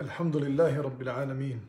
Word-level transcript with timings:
الحمد 0.00 0.36
لله 0.36 0.80
رب 0.80 1.02
العالمين. 1.02 1.68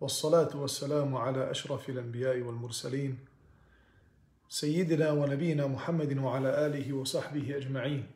والصلاة 0.00 0.56
والسلام 0.56 1.16
على 1.16 1.50
أشرف 1.50 1.88
الأنبياء 1.88 2.40
والمرسلين 2.40 3.18
سيدنا 4.48 5.10
ونبينا 5.10 5.66
محمد 5.66 6.18
وعلى 6.18 6.66
آله 6.66 6.92
وصحبه 6.92 7.56
أجمعين. 7.56 8.06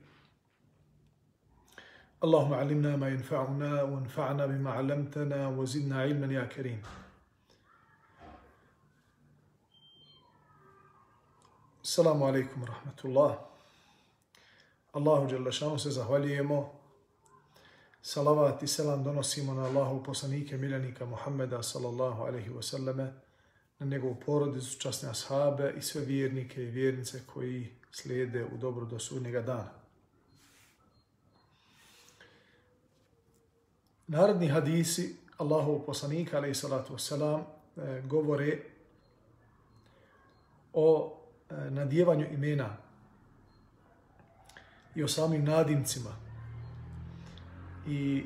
اللهم 2.25 2.55
علمنا 2.55 2.97
ما 2.97 3.09
ينفعنا 3.09 3.83
وانفعنا 3.83 4.47
بما 4.47 4.71
علمتنا 4.71 5.49
وزدنا 5.49 6.01
علما 6.01 6.33
يا 6.35 6.45
كريم. 6.45 6.83
السلام 11.83 12.23
عليكم 12.23 12.63
ورحمة 12.63 12.99
الله. 13.05 13.58
Allahu 14.99 15.27
Đelešanu 15.27 15.79
se 15.79 15.91
zahvaljujemo. 15.91 16.73
Salavat 18.03 18.63
i 18.63 18.67
selam 18.67 19.05
donosimo 19.05 19.55
na 19.55 19.65
Allahu 19.65 20.03
poslanike 20.05 20.57
miljenika 20.57 21.07
Muhammeda 21.07 21.63
sallallahu 21.63 22.23
alaihi 22.23 22.51
wa 22.51 22.63
sallame, 22.63 23.13
na 23.79 23.87
njegovu 23.87 24.17
porodicu, 24.27 24.79
časne 24.81 25.11
ashabe 25.11 25.75
i 25.79 25.83
sve 25.83 26.01
vjernike 26.01 26.63
i 26.63 26.71
vjernice 26.71 27.21
koji 27.27 27.69
slijede 27.91 28.45
u 28.45 28.57
dobro 28.57 28.87
do 28.87 28.99
sudnjega 28.99 29.43
dana. 29.43 29.71
Narodni 34.07 34.49
hadisi 34.49 35.17
Allahu 35.37 35.83
poslanika 35.87 36.37
alaihi 36.37 36.55
salatu 36.55 36.95
wasalam 36.95 36.99
selam 36.99 37.99
eh, 37.99 38.03
govore 38.07 38.59
o 40.73 41.19
eh, 41.51 41.71
nadjevanju 41.71 42.27
imena 42.33 42.88
i 44.99 45.03
o 45.03 45.09
samim 45.09 45.45
nadimcima. 45.45 46.11
I 47.87 48.25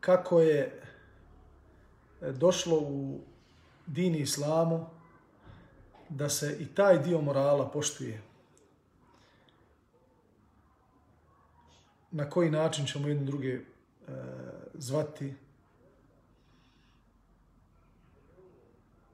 kako 0.00 0.40
je 0.40 0.82
e, 2.22 2.32
došlo 2.32 2.76
u 2.76 3.20
dini 3.86 4.18
islamu 4.18 4.86
da 6.08 6.28
se 6.28 6.56
i 6.60 6.66
taj 6.66 6.98
dio 6.98 7.20
morala 7.20 7.70
poštuje. 7.70 8.22
Na 12.10 12.30
koji 12.30 12.50
način 12.50 12.86
ćemo 12.86 13.08
jedne 13.08 13.24
druge 13.24 13.48
e, 13.48 13.60
zvati, 14.74 15.34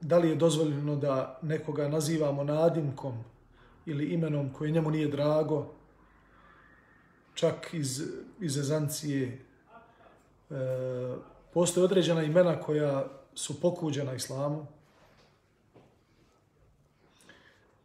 da 0.06 0.18
li 0.18 0.28
je 0.28 0.34
dozvoljeno 0.34 0.96
da 0.96 1.38
nekoga 1.42 1.88
nazivamo 1.88 2.44
nadimkom 2.44 3.24
ili 3.86 4.04
imenom 4.04 4.52
koje 4.52 4.70
njemu 4.70 4.90
nije 4.90 5.08
drago, 5.08 5.66
čak 7.34 7.74
iz, 7.74 8.02
iz 8.40 8.58
ezancije. 8.58 9.38
E, 10.50 10.54
postoje 11.54 11.84
određena 11.84 12.22
imena 12.22 12.60
koja 12.60 13.06
su 13.34 13.60
pokuđena 13.60 14.14
islamu. 14.14 14.66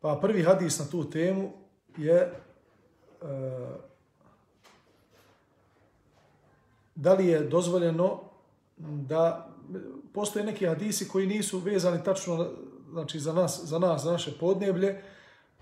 Pa 0.01 0.19
prvi 0.21 0.43
hadis 0.43 0.79
na 0.79 0.85
tu 0.85 1.09
temu 1.09 1.51
je 1.97 2.15
e, 2.15 2.31
da 6.95 7.13
li 7.13 7.27
je 7.27 7.39
dozvoljeno 7.39 8.19
da 8.77 9.50
postoje 10.13 10.45
neki 10.45 10.65
hadisi 10.65 11.07
koji 11.07 11.27
nisu 11.27 11.59
vezani 11.59 12.03
tačno 12.03 12.49
znači 12.91 13.19
za 13.19 13.33
nas, 13.33 13.61
za 13.63 13.79
nas, 13.79 14.03
za 14.03 14.11
naše 14.11 14.31
podneblje, 14.39 15.01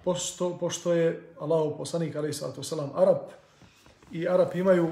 pošto, 0.03 0.57
pošto 0.57 0.93
je 0.93 1.33
Allahu 1.39 1.77
poslanik 1.77 2.15
ali 2.15 2.31
to 2.55 2.63
selam 2.63 2.91
Arab 2.95 3.17
i 4.11 4.27
Arab 4.27 4.47
imaju 4.55 4.87
e, 4.87 4.91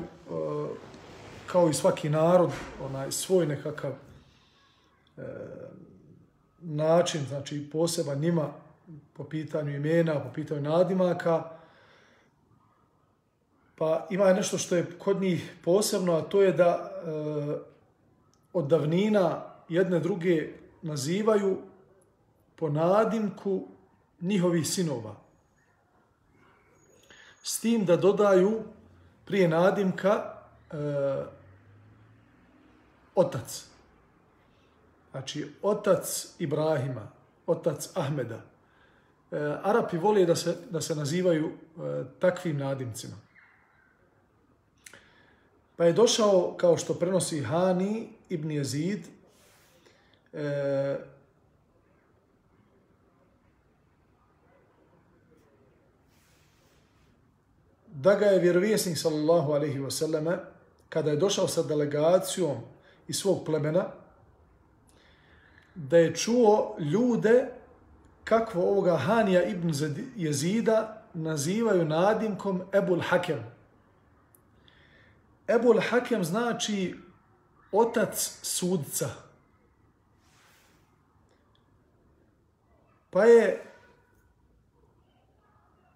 kao 1.46 1.70
i 1.70 1.74
svaki 1.74 2.10
narod 2.10 2.52
onaj 2.84 3.12
svoj 3.12 3.46
nekakav 3.46 3.92
e, 5.18 5.22
način, 6.62 7.26
znači 7.28 7.70
poseban 7.72 8.20
njima 8.20 8.50
po 9.14 9.24
pitanju 9.24 9.76
imena, 9.76 10.20
po 10.20 10.34
pitanju 10.34 10.62
nadimaka. 10.62 11.44
Pa 13.76 14.08
ima 14.10 14.34
nešto 14.34 14.58
što 14.58 14.76
je 14.76 14.86
kod 15.00 15.22
njih 15.22 15.54
posebno, 15.64 16.14
a 16.14 16.22
to 16.22 16.42
je 16.42 16.52
da 16.52 16.92
e, 17.06 17.77
od 18.58 18.68
davnina 18.68 19.44
jedne 19.70 20.00
druge 20.00 20.54
nazivaju 20.82 21.58
po 22.56 22.70
nadimku 22.70 23.68
njihovih 24.22 24.68
sinova. 24.68 25.16
S 27.44 27.60
tim 27.60 27.86
da 27.86 27.98
dodaju 27.98 28.64
prije 29.26 29.48
nadimka 29.48 30.34
e, 30.72 30.76
otac. 33.16 33.66
Znači, 35.12 35.52
otac 35.62 36.36
Ibrahima, 36.40 37.08
otac 37.48 37.90
Ahmeda. 37.94 38.42
E, 39.32 39.38
Arapi 39.64 39.98
vole 39.98 40.26
da 40.26 40.36
se, 40.36 40.58
da 40.70 40.82
se 40.82 40.96
nazivaju 40.96 41.48
e, 41.48 42.04
takvim 42.20 42.58
nadimcima. 42.58 43.27
Pa 45.78 45.86
je 45.86 45.94
došao, 45.94 46.54
kao 46.58 46.78
što 46.78 46.94
prenosi 46.94 47.42
Hani 47.42 48.10
ibn 48.30 48.52
Jezid, 48.52 49.06
e, 50.34 50.98
da 57.88 58.16
ga 58.16 58.26
je 58.26 58.40
vjerovjesnik 58.40 58.98
sallallahu 58.98 59.52
alaihi 59.52 59.80
wa 59.80 59.92
sallame, 59.92 60.38
kada 60.90 61.12
je 61.12 61.18
došao 61.18 61.48
sa 61.48 61.64
delegacijom 61.64 62.58
iz 63.08 63.16
svog 63.16 63.46
plemena, 63.46 63.86
da 65.76 65.98
je 65.98 66.16
čuo 66.16 66.76
ljude 66.80 67.48
kakvo 68.24 68.70
ovoga 68.70 68.98
Hanija 68.98 69.44
ibn 69.44 69.72
Jezida 70.16 71.04
nazivaju 71.14 71.86
nadimkom 71.86 72.62
Ebul 72.74 73.02
Hakem. 73.02 73.57
Ebul 75.48 75.80
Hakem 75.90 76.24
znači 76.24 76.96
otac 77.72 78.40
sudca. 78.42 79.10
Pa 83.10 83.24
je 83.24 83.64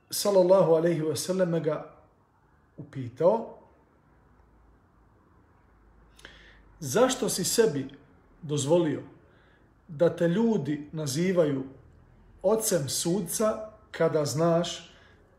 sallallahu 0.10 0.74
alaihi 0.74 1.02
ve 1.02 1.16
sallam 1.16 1.64
ga 1.64 1.94
upitao 2.78 3.58
zašto 6.80 7.30
si 7.30 7.44
sebi 7.44 7.88
dozvolio 8.42 9.02
da 9.88 10.16
te 10.16 10.28
ljudi 10.28 10.90
nazivaju 10.92 11.64
ocem 12.44 12.90
sudca 12.90 13.70
kada 13.92 14.26
znaš 14.26 14.92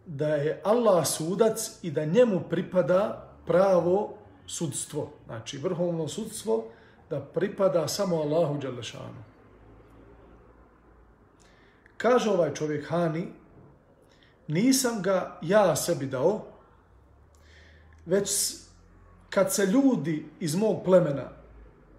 da 0.07 0.29
je 0.29 0.61
Allah 0.65 1.07
sudac 1.07 1.79
i 1.83 1.91
da 1.91 2.05
njemu 2.05 2.41
pripada 2.51 3.32
pravo 3.47 4.15
sudstvo, 4.47 5.11
znači 5.27 5.59
vrhovno 5.59 6.09
sudstvo, 6.09 6.65
da 7.11 7.21
pripada 7.21 7.89
samo 7.89 8.17
Allahu 8.17 8.59
Đalešanu. 8.59 9.23
Kaže 11.97 12.31
ovaj 12.31 12.55
čovjek 12.55 12.89
Hani, 12.89 13.29
nisam 14.49 15.03
ga 15.03 15.39
ja 15.43 15.77
sebi 15.77 16.07
dao, 16.07 16.45
već 18.07 18.55
kad 19.31 19.53
se 19.55 19.67
ljudi 19.67 20.27
iz 20.41 20.55
mog 20.55 20.85
plemena 20.85 21.29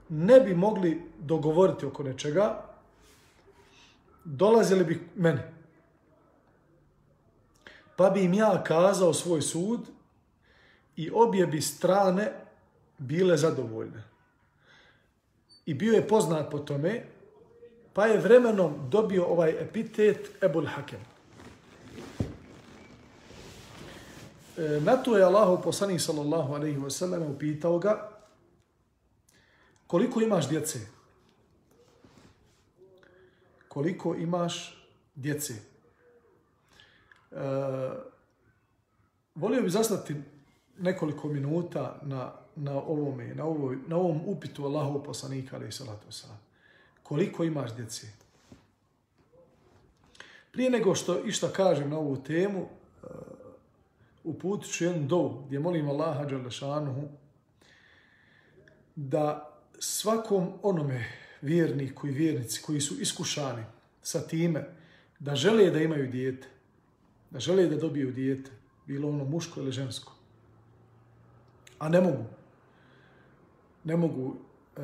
ne 0.09 0.39
bi 0.39 0.55
mogli 0.55 1.01
dogovoriti 1.19 1.85
oko 1.85 2.03
nečega, 2.03 2.65
dolazili 4.23 4.83
bi 4.83 5.09
mene. 5.15 5.53
Pa 7.95 8.09
bi 8.09 8.23
im 8.23 8.33
ja 8.33 8.63
kazao 8.63 9.13
svoj 9.13 9.41
sud 9.41 9.79
i 10.95 11.11
obje 11.13 11.47
bi 11.47 11.61
strane 11.61 12.31
bile 12.97 13.37
zadovoljne. 13.37 14.03
I 15.65 15.73
bio 15.73 15.93
je 15.93 16.07
poznat 16.07 16.51
po 16.51 16.59
tome, 16.59 17.05
pa 17.93 18.05
je 18.05 18.17
vremenom 18.17 18.89
dobio 18.89 19.25
ovaj 19.25 19.49
epitet 19.49 20.31
Ebul 20.41 20.65
Hakem. 20.65 20.99
E, 24.57 24.79
na 24.81 24.97
to 24.97 25.17
je 25.17 25.23
Allahu 25.23 25.63
poslanik 25.63 26.01
sallallahu 26.01 26.53
alaihi 26.53 26.77
wa 26.77 26.89
sallam 26.89 27.23
upitao 27.23 27.79
ga 27.79 28.09
koliko 29.87 30.21
imaš 30.21 30.49
djece? 30.49 30.79
Koliko 33.67 34.15
imaš 34.15 34.85
djece? 35.15 35.53
E, 35.53 37.37
volio 39.35 39.61
bi 39.61 39.69
zastati 39.69 40.15
nekoliko 40.79 41.27
minuta 41.27 41.99
na, 42.01 42.31
na, 42.55 42.73
ovome, 42.73 43.35
na, 43.35 43.45
ovoj, 43.45 43.77
na 43.87 43.97
ovom 43.97 44.21
upitu 44.25 44.65
Allahu 44.65 45.03
poslanika, 45.03 45.55
ali 45.55 45.71
salatu 45.71 46.07
wasalam. 46.07 46.37
Koliko 47.03 47.43
imaš 47.43 47.75
djece? 47.75 48.07
Prije 50.51 50.69
nego 50.69 50.95
što 50.95 51.25
išta 51.25 51.47
kažem 51.47 51.89
na 51.89 51.97
ovu 51.97 52.17
temu, 52.23 52.61
uh, 52.61 53.09
uputit 54.23 54.71
ću 54.71 54.83
jednu 54.83 55.07
dovu 55.07 55.43
gdje 55.47 55.59
molim 55.59 55.89
Allaha 55.89 56.25
Đalešanuhu 56.25 57.07
da 58.95 59.49
svakom 59.79 60.53
onome 60.61 61.05
vjerniku 61.41 62.07
i 62.07 62.11
vjernici 62.11 62.61
koji 62.61 62.81
su 62.81 62.95
iskušani 62.99 63.63
sa 64.01 64.27
time 64.27 64.65
da 65.19 65.35
žele 65.35 65.69
da 65.71 65.81
imaju 65.81 66.07
dijete, 66.07 66.47
da 67.29 67.39
žele 67.39 67.67
da 67.67 67.75
dobiju 67.75 68.11
dijete, 68.11 68.51
bilo 68.85 69.09
ono 69.09 69.25
muško 69.25 69.59
ili 69.59 69.71
žensko, 69.71 70.13
a 71.83 71.89
ne 71.89 72.01
mogu, 72.01 72.25
ne 73.83 73.97
mogu, 73.97 74.35
e, 74.77 74.81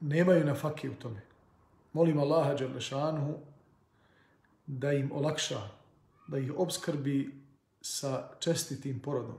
nemaju 0.00 0.44
na 0.44 0.54
fakije 0.54 0.90
u 0.90 0.94
tome. 0.94 1.22
Molim 1.92 2.18
Allaha 2.18 2.54
Đalešanuhu 2.54 3.34
da 4.66 4.92
im 4.92 5.12
olakša, 5.12 5.60
da 6.26 6.38
ih 6.38 6.52
obskrbi 6.56 7.42
sa 7.80 8.30
čestitim 8.40 9.00
porodom, 9.00 9.38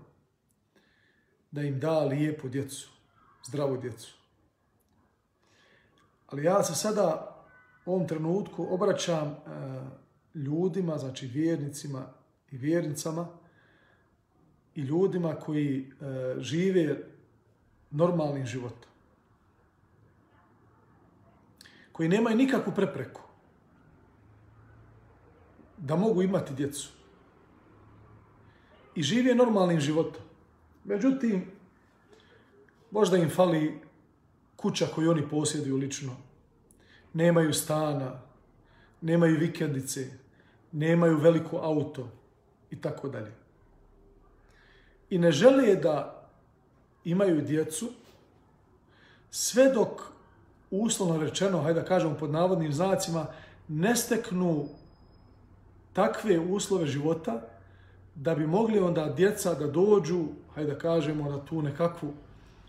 da 1.51 1.61
im 1.61 1.79
da 1.79 1.99
lijepu 1.99 2.49
djecu, 2.49 2.89
zdravu 3.47 3.77
djecu. 3.77 4.15
Ali 6.27 6.43
ja 6.43 6.63
se 6.63 6.75
sada 6.75 7.35
u 7.85 7.93
ovom 7.93 8.07
trenutku 8.07 8.67
obraćam 8.69 9.27
e, 9.27 9.37
ljudima, 10.35 10.97
znači 10.97 11.27
vjernicima 11.27 12.05
i 12.51 12.57
vjernicama 12.57 13.42
i 14.75 14.81
ljudima 14.81 15.35
koji 15.35 15.79
e, 15.79 16.35
žive 16.39 16.97
normalnim 17.91 18.45
životom. 18.45 18.89
Koji 21.91 22.09
nemaju 22.09 22.37
nikakvu 22.37 22.73
prepreku 22.75 23.21
da 25.77 25.95
mogu 25.95 26.21
imati 26.21 26.53
djecu. 26.53 26.89
I 28.95 29.03
žive 29.03 29.35
normalnim 29.35 29.79
životom. 29.79 30.21
Međutim, 30.83 31.51
možda 32.91 33.17
im 33.17 33.29
fali 33.29 33.81
kuća 34.55 34.85
koju 34.95 35.11
oni 35.11 35.29
posjeduju 35.29 35.77
lično. 35.77 36.15
Nemaju 37.13 37.53
stana, 37.53 38.21
nemaju 39.01 39.37
vikendice, 39.39 40.07
nemaju 40.71 41.17
veliko 41.17 41.57
auto 41.57 42.09
i 42.71 42.81
tako 42.81 43.09
dalje. 43.09 43.42
I 45.13 45.17
ne 45.17 45.31
žele 45.31 45.75
da 45.75 46.23
imaju 47.05 47.41
djecu 47.41 47.89
sve 49.31 49.69
dok 49.69 50.01
uslovno 50.71 51.17
rečeno, 51.17 51.61
hajde 51.61 51.79
da 51.79 51.85
kažemo 51.85 52.15
pod 52.15 52.31
navodnim 52.31 52.73
znacima, 52.73 53.25
ne 53.67 53.95
steknu 53.95 54.65
takve 55.93 56.39
uslove 56.39 56.87
života 56.87 57.41
da 58.15 58.35
bi 58.35 58.47
mogli 58.47 58.79
onda 58.79 59.13
djeca 59.17 59.53
da 59.53 59.67
dođu, 59.67 60.23
hajde 60.55 60.71
da 60.71 60.79
kažemo, 60.79 61.29
na 61.29 61.45
tu 61.45 61.61
nekakvu 61.61 62.13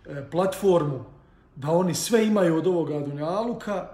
e, 0.06 0.25
platformu 0.31 1.05
da 1.56 1.70
oni 1.70 1.94
sve 1.94 2.26
imaju 2.26 2.56
od 2.56 2.67
ovoga 2.67 3.00
dunjaluka 3.00 3.88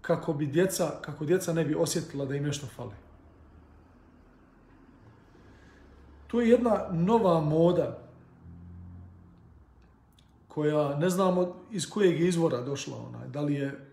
kako 0.00 0.32
bi 0.32 0.46
djeca, 0.46 0.90
kako 1.00 1.24
djeca 1.24 1.52
ne 1.52 1.64
bi 1.64 1.74
osjetila 1.74 2.24
da 2.24 2.36
im 2.36 2.44
nešto 2.44 2.66
fali. 2.66 3.07
To 6.28 6.40
je 6.40 6.48
jedna 6.48 6.86
nova 6.92 7.40
moda 7.40 7.98
koja 10.48 10.96
ne 10.96 11.10
znamo 11.10 11.56
iz 11.72 11.90
kojeg 11.90 12.20
izvora 12.20 12.60
došla 12.60 12.96
ona, 12.96 13.26
da 13.26 13.40
li 13.40 13.54
je 13.54 13.88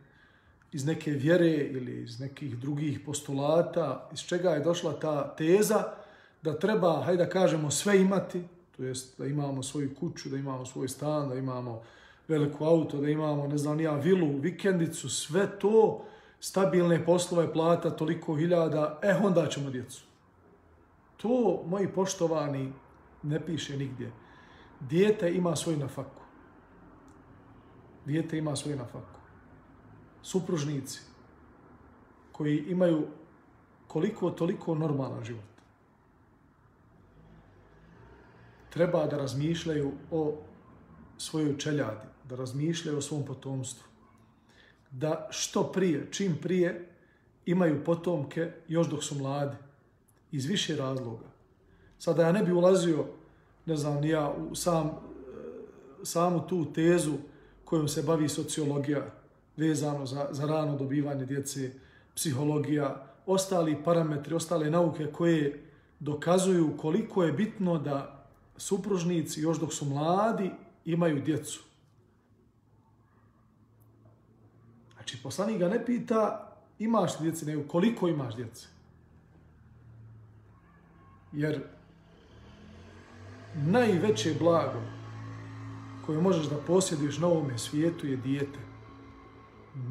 iz 0.72 0.86
neke 0.86 1.12
vjere 1.12 1.52
ili 1.52 2.04
iz 2.04 2.20
nekih 2.20 2.58
drugih 2.58 3.00
postulata, 3.06 4.10
iz 4.14 4.20
čega 4.20 4.50
je 4.50 4.60
došla 4.60 5.00
ta 5.00 5.36
teza 5.36 5.84
da 6.42 6.60
treba, 6.60 7.02
hajde 7.02 7.24
da 7.24 7.30
kažemo, 7.30 7.72
sve 7.72 8.02
imati, 8.02 8.42
to 8.78 8.84
jest 8.84 9.18
da 9.18 9.26
imamo 9.26 9.64
svoju 9.64 9.96
kuću, 10.00 10.30
da 10.30 10.38
imamo 10.38 10.66
svoj 10.66 10.88
stan, 10.88 11.30
da 11.30 11.36
imamo 11.36 11.82
veliko 12.28 12.66
auto, 12.66 12.98
da 12.98 13.10
imamo, 13.10 13.48
ne 13.48 13.58
znam, 13.58 13.80
ja 13.80 13.96
vilu, 13.96 14.38
vikendicu, 14.40 15.10
sve 15.10 15.60
to, 15.60 16.04
stabilne 16.40 17.06
poslove, 17.06 17.54
plata, 17.54 17.90
toliko 17.90 18.36
hiljada, 18.36 19.00
eh, 19.02 19.16
onda 19.24 19.48
ćemo 19.48 19.70
djecu. 19.70 20.02
To, 21.18 21.64
moji 21.68 21.88
poštovani, 21.88 22.74
ne 23.24 23.46
piše 23.46 23.78
nigdje. 23.78 24.12
Dijete 24.80 25.34
ima 25.34 25.56
svoj 25.56 25.78
nafaku. 25.78 26.22
Dijete 28.06 28.38
ima 28.38 28.56
svoj 28.56 28.76
nafaku. 28.76 29.20
Supružnici 30.22 31.02
koji 32.32 32.58
imaju 32.58 33.08
koliko 33.88 34.30
toliko 34.32 34.76
normalan 34.76 35.24
život. 35.24 35.44
Treba 38.70 39.06
da 39.08 39.18
razmišljaju 39.18 39.92
o 40.12 40.38
svojoj 41.18 41.58
čeljadi, 41.58 42.08
da 42.24 42.36
razmišljaju 42.36 42.98
o 42.98 43.02
svom 43.02 43.26
potomstvu. 43.26 43.88
Da 44.92 45.28
što 45.32 45.64
prije, 45.64 46.08
čim 46.12 46.38
prije, 46.42 46.90
imaju 47.46 47.84
potomke 47.84 48.52
još 48.68 48.90
dok 48.90 49.04
su 49.04 49.16
mladi 49.16 49.58
iz 50.36 50.46
više 50.46 50.76
razloga. 50.76 51.26
Sada 52.00 52.24
ja 52.24 52.32
ne 52.32 52.44
bi 52.44 52.52
ulazio, 52.52 53.06
ne 53.66 53.76
znam, 53.76 54.04
ja 54.04 54.34
u 54.52 54.56
sam, 54.56 54.88
e, 54.88 54.92
samu 56.04 56.48
tu 56.48 56.74
tezu 56.74 57.14
kojom 57.66 57.88
se 57.88 58.04
bavi 58.04 58.30
sociologija 58.30 59.06
vezano 59.58 60.06
za, 60.06 60.28
za 60.32 60.46
rano 60.46 60.78
dobivanje 60.78 61.26
djece, 61.26 61.72
psihologija, 62.16 63.06
ostali 63.26 63.84
parametri, 63.84 64.36
ostale 64.36 64.70
nauke 64.70 65.08
koje 65.12 65.64
dokazuju 66.00 66.78
koliko 66.78 67.24
je 67.24 67.32
bitno 67.32 67.78
da 67.80 68.26
supružnici 68.58 69.42
još 69.42 69.60
dok 69.60 69.74
su 69.74 69.86
mladi 69.86 70.52
imaju 70.86 71.22
djecu. 71.22 71.64
Znači, 74.94 75.18
poslanik 75.24 75.60
ga 75.60 75.68
ne 75.68 75.86
pita 75.86 76.52
imaš 76.80 77.20
li 77.20 77.30
djece, 77.30 77.46
nego 77.46 77.68
koliko 77.68 78.08
imaš 78.08 78.36
djece. 78.36 78.75
Jer 81.36 81.64
najveće 83.56 84.36
blago 84.40 84.82
koje 86.06 86.22
možeš 86.22 86.46
da 86.46 86.58
posjediš 86.58 87.18
na 87.18 87.28
ovome 87.28 87.58
svijetu 87.58 88.08
je 88.08 88.18
dijete. 88.18 88.60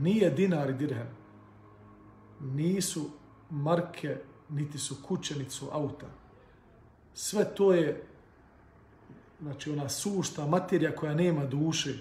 Nije 0.00 0.30
dinar 0.30 0.70
i 0.70 0.74
dirhem. 0.74 1.06
Nisu 2.40 3.10
marke, 3.50 4.16
niti 4.48 4.78
su 4.78 4.96
kuće, 5.06 5.38
niti 5.38 5.50
su 5.50 5.68
auta. 5.72 6.06
Sve 7.14 7.54
to 7.54 7.72
je 7.72 8.02
znači 9.40 9.70
ona 9.70 9.88
sušta 9.88 10.46
materija 10.46 10.96
koja 10.96 11.14
nema 11.14 11.46
duše. 11.46 11.94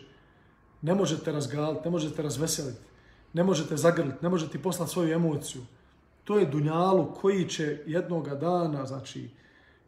Ne 0.81 0.95
možete 0.95 1.31
razgaliti, 1.31 1.81
ne 1.85 1.91
možete 1.91 2.21
razveseliti, 2.21 2.81
ne 3.33 3.43
možete 3.43 3.77
zagrliti, 3.77 4.17
ne 4.21 4.29
možete 4.29 4.59
poslati 4.59 4.91
svoju 4.91 5.13
emociju 5.13 5.61
to 6.23 6.39
je 6.39 6.45
dunjalu 6.45 7.13
koji 7.21 7.49
će 7.49 7.83
jednoga 7.85 8.35
dana, 8.35 8.85
znači, 8.85 9.29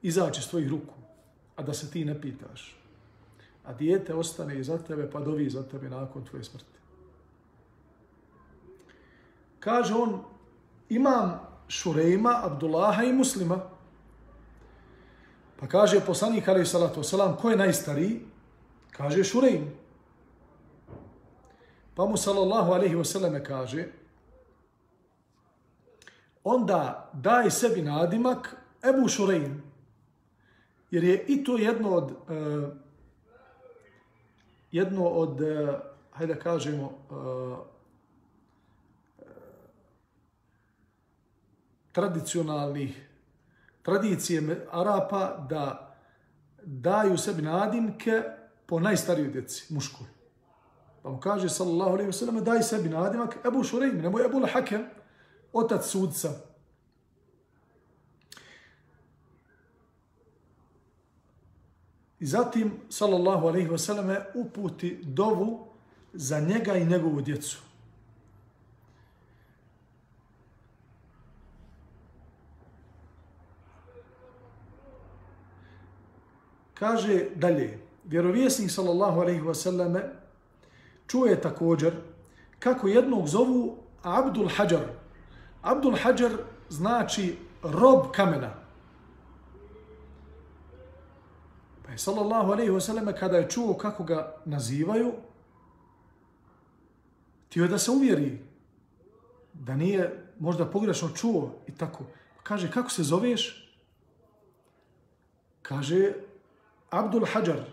izaći 0.02 0.42
s 0.42 0.48
tvojih 0.48 0.70
ruku, 0.70 0.94
a 1.56 1.64
da 1.64 1.74
se 1.74 1.92
ti 1.92 2.06
ne 2.06 2.22
pitaš. 2.22 2.78
A 3.66 3.74
dijete 3.74 4.14
ostane 4.14 4.60
iza 4.60 4.78
tebe, 4.78 5.10
pa 5.12 5.20
dovi 5.20 5.50
za 5.50 5.64
tebe 5.64 5.90
nakon 5.90 6.26
tvoje 6.26 6.44
smrti. 6.44 6.76
Kaže 9.60 9.94
on, 9.94 10.22
imam 10.90 11.40
Šurejma, 11.68 12.40
Abdullaha 12.44 13.04
i 13.04 13.14
Muslima. 13.14 13.60
Pa 15.60 15.68
kaže 15.68 16.06
poslanik, 16.06 16.48
ali 16.48 16.66
salatu 16.66 17.02
wasalam, 17.02 17.38
ko 17.38 17.50
je 17.50 17.58
najstariji? 17.58 18.22
Kaže 18.92 19.24
Šurejm. 19.24 19.66
Pa 21.96 22.06
mu 22.06 22.18
sallallahu 22.18 22.72
alaihi 22.72 22.96
wasallam 22.96 23.44
kaže, 23.44 23.88
onda 26.46 27.10
daj 27.14 27.52
sebi 27.52 27.82
nadimak 27.82 28.56
Ebu 28.90 29.08
Šurein. 29.08 29.62
Jer 30.92 31.04
je 31.04 31.26
i 31.28 31.44
to 31.44 31.58
jedno 31.58 31.90
od, 31.90 32.12
uh, 32.12 32.70
jedno 34.72 35.08
od, 35.08 35.42
uh, 35.42 35.70
hajde 36.12 36.34
da 36.34 36.40
kažemo, 36.40 36.86
uh, 37.10 37.58
tradicionalnih 41.92 43.10
tradicije 43.82 44.68
Arapa 44.72 45.46
da 45.50 45.96
daju 46.64 47.18
sebi 47.18 47.42
nadimke 47.42 48.24
po 48.66 48.80
najstarijoj 48.80 49.32
djeci, 49.32 49.74
muškoj. 49.74 50.08
Pa 51.04 51.10
mu 51.10 51.20
kaže, 51.20 51.50
sallallahu 51.50 51.92
alaihi 51.92 52.10
wa 52.10 52.14
sallam, 52.14 52.44
daj 52.44 52.64
sebi 52.64 52.90
nadimak 52.90 53.38
Ebu 53.48 53.64
Šurein, 53.64 54.02
nemoj 54.02 54.26
Ebu 54.26 54.40
Lahakem 54.40 54.86
otac 55.56 55.86
sudca. 55.86 56.30
I 62.20 62.26
zatim, 62.26 62.72
sallallahu 62.90 63.48
alaihi 63.48 63.70
wa 63.70 63.78
sallam, 63.78 64.16
uputi 64.34 65.00
dovu 65.04 65.68
za 66.14 66.40
njega 66.40 66.76
i 66.76 66.86
njegovu 66.86 67.22
djecu. 67.22 67.58
Kaže 76.74 77.30
dalje, 77.36 77.80
vjerovjesnik 78.04 78.72
sallallahu 78.72 79.22
alaihi 79.22 79.42
wa 79.42 79.54
sallam 79.54 79.96
čuje 81.08 81.42
također 81.42 81.94
kako 82.60 82.88
jednog 82.88 83.28
zovu 83.28 83.78
Abdul 84.04 84.50
Hajar, 84.50 84.88
Abdul 85.66 85.96
Hajar 85.98 86.32
znači 86.70 87.38
rob 87.64 88.12
kamena. 88.12 88.54
Pa 91.86 91.92
je 91.92 91.98
sallallahu 91.98 92.52
alaihi 92.52 92.72
wasallam 92.72 93.20
kada 93.20 93.38
je 93.38 93.50
čuo 93.50 93.74
kako 93.74 94.04
ga 94.04 94.36
nazivaju, 94.46 95.14
tio 97.50 97.68
da 97.68 97.78
se 97.78 97.92
uvjeri 97.92 98.40
da 99.54 99.76
nije 99.76 100.32
možda 100.40 100.66
pogrešno 100.66 101.10
čuo 101.10 101.52
i 101.68 101.72
tako. 101.72 102.04
Kaže, 102.44 102.72
kako 102.72 102.90
se 102.90 103.04
zoveš? 103.04 103.72
Kaže, 105.62 106.14
Abdul 106.90 107.26
Hajar. 107.26 107.66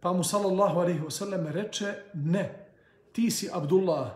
Pa 0.00 0.12
mu 0.12 0.24
sallallahu 0.24 0.80
alaihi 0.80 1.00
wasallam 1.00 1.52
reče, 1.52 1.94
ne, 2.14 2.66
ti 3.12 3.30
si 3.30 3.50
Abdullah, 3.52 4.10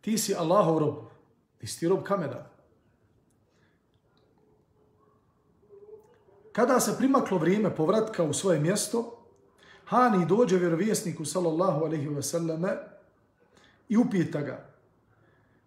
ti 0.00 0.18
si 0.18 0.34
Allahov 0.34 0.78
rob, 0.78 1.15
ti 1.58 1.66
si 1.66 1.88
rob 1.88 2.02
kamena. 2.02 2.46
Kada 6.52 6.80
se 6.80 6.96
primaklo 6.98 7.38
vrijeme 7.38 7.76
povratka 7.76 8.22
u 8.22 8.32
svoje 8.32 8.60
mjesto, 8.60 9.16
Hani 9.86 10.26
dođe 10.26 10.58
vjerovjesniku 10.58 11.24
sallallahu 11.24 11.84
alaihi 11.84 12.22
selleme 12.22 12.76
i 13.88 13.96
upita 13.96 14.40
ga, 14.40 14.66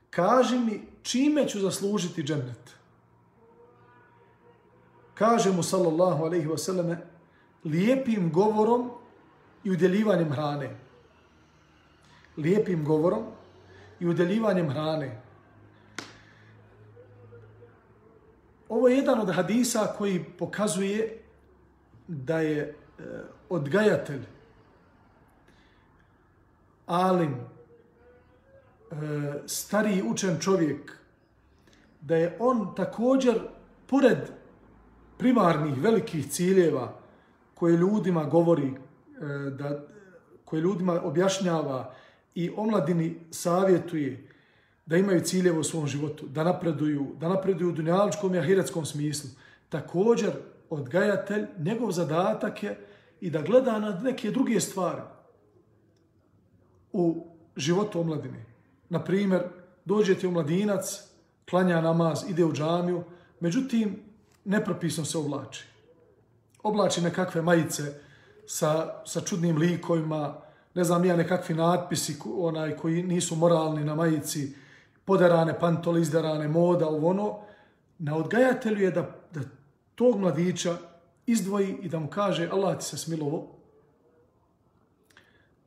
kaži 0.09 0.59
mi 0.59 0.81
čime 1.01 1.47
ću 1.47 1.59
zaslužiti 1.59 2.23
džennet. 2.23 2.75
Kaže 5.13 5.51
mu 5.51 5.63
sallallahu 5.63 6.23
alaihi 6.23 6.57
selleme: 6.57 6.97
lijepim 7.63 8.31
govorom 8.31 8.91
i 9.63 9.71
udjeljivanjem 9.71 10.31
hrane. 10.31 10.75
Lijepim 12.37 12.85
govorom 12.85 13.23
i 13.99 14.07
udjeljivanjem 14.07 14.69
hrane. 14.69 15.21
Ovo 18.69 18.87
je 18.87 18.97
jedan 18.97 19.19
od 19.19 19.29
hadisa 19.35 19.93
koji 19.97 20.23
pokazuje 20.37 21.21
da 22.07 22.39
je 22.39 22.59
e, 22.59 22.73
odgajatelj, 23.49 24.21
alim, 26.85 27.31
e, 27.31 28.95
stariji 29.45 30.03
učen 30.03 30.37
čovjek, 30.39 30.97
da 32.01 32.15
je 32.15 32.37
on 32.39 32.75
također, 32.75 33.39
pored 33.87 34.17
primarnih 35.17 35.83
velikih 35.83 36.31
ciljeva 36.31 36.99
koje 37.53 37.77
ljudima 37.77 38.23
govori, 38.23 38.67
e, 38.67 39.25
da, 39.49 39.79
koje 40.45 40.61
ljudima 40.61 41.01
objašnjava 41.03 41.93
i 42.35 42.51
omladini 42.57 43.19
savjetuje 43.31 44.28
da 44.89 44.97
imaju 44.97 45.21
ciljeve 45.21 45.59
u 45.59 45.63
svom 45.63 45.87
životu, 45.87 46.27
da 46.27 46.43
napreduju, 46.43 47.07
da 47.19 47.29
napreduju 47.29 47.69
u 47.69 47.71
dunjaličkom 47.71 48.35
i 48.35 48.39
ahiretskom 48.39 48.85
smislu. 48.85 49.29
Također, 49.69 50.31
odgajatelj, 50.69 51.45
njegov 51.57 51.91
zadatak 51.91 52.63
je 52.63 52.87
i 53.21 53.29
da 53.29 53.41
gleda 53.41 53.79
na 53.79 53.99
neke 53.99 54.31
druge 54.31 54.59
stvari 54.59 55.01
u 56.93 57.27
životu 57.55 57.99
omladine. 57.99 58.45
Na 58.89 59.03
primjer, 59.03 59.43
dođe 59.85 60.15
ti 60.15 60.27
omladinac, 60.27 61.03
klanja 61.49 61.81
namaz, 61.81 62.23
ide 62.29 62.45
u 62.45 62.53
džamiju, 62.53 63.03
međutim, 63.39 63.99
nepropisno 64.45 65.05
se 65.05 65.17
oblači. 65.17 65.65
Oblači 66.63 67.01
nekakve 67.01 67.41
majice 67.41 67.83
sa, 68.47 69.03
sa 69.05 69.21
čudnim 69.21 69.57
likovima, 69.57 70.41
ne 70.73 70.83
znam 70.83 71.05
ja, 71.05 71.15
nekakvi 71.15 71.55
natpisi 71.55 72.17
onaj, 72.25 72.77
koji 72.77 73.03
nisu 73.03 73.35
moralni 73.35 73.83
na 73.83 73.95
majici, 73.95 74.55
podarane 75.09 75.59
pantole, 75.59 76.01
izdarane 76.01 76.47
moda, 76.47 76.89
u 76.89 77.07
ono. 77.07 77.39
Na 77.97 78.15
odgajatelju 78.15 78.81
je 78.81 78.91
da, 78.91 79.01
da 79.33 79.41
tog 79.95 80.19
mladića 80.19 80.77
izdvoji 81.25 81.77
i 81.81 81.89
da 81.89 81.99
mu 81.99 82.07
kaže 82.07 82.49
Allah 82.51 82.77
ti 82.77 82.85
se 82.85 82.97
smilovo, 82.97 83.55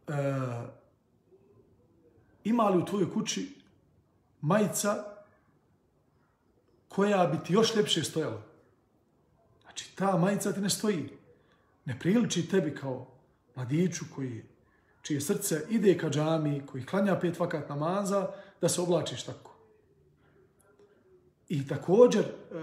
e, 0.08 0.12
ima 2.44 2.68
li 2.68 2.78
u 2.78 2.84
tvojoj 2.84 3.10
kući 3.10 3.48
majica 4.40 5.04
koja 6.88 7.26
bi 7.26 7.38
ti 7.44 7.52
još 7.52 7.76
ljepše 7.76 8.04
stojala? 8.04 8.42
Znači, 9.62 9.96
ta 9.96 10.16
majica 10.16 10.52
ti 10.52 10.60
ne 10.60 10.70
stoji. 10.70 11.08
Ne 11.84 11.98
priliči 11.98 12.48
tebi 12.48 12.74
kao 12.74 13.06
mladiću 13.56 14.04
koji, 14.14 14.44
čije 15.02 15.20
srce 15.20 15.66
ide 15.70 15.98
ka 15.98 16.10
džami, 16.10 16.62
koji 16.66 16.86
klanja 16.86 17.18
pet 17.20 17.40
vakat 17.40 17.68
namaza, 17.68 18.28
da 18.60 18.68
se 18.68 18.80
oblačiš 18.80 19.22
tako. 19.22 19.54
I 21.48 21.66
također, 21.66 22.24
e, 22.24 22.54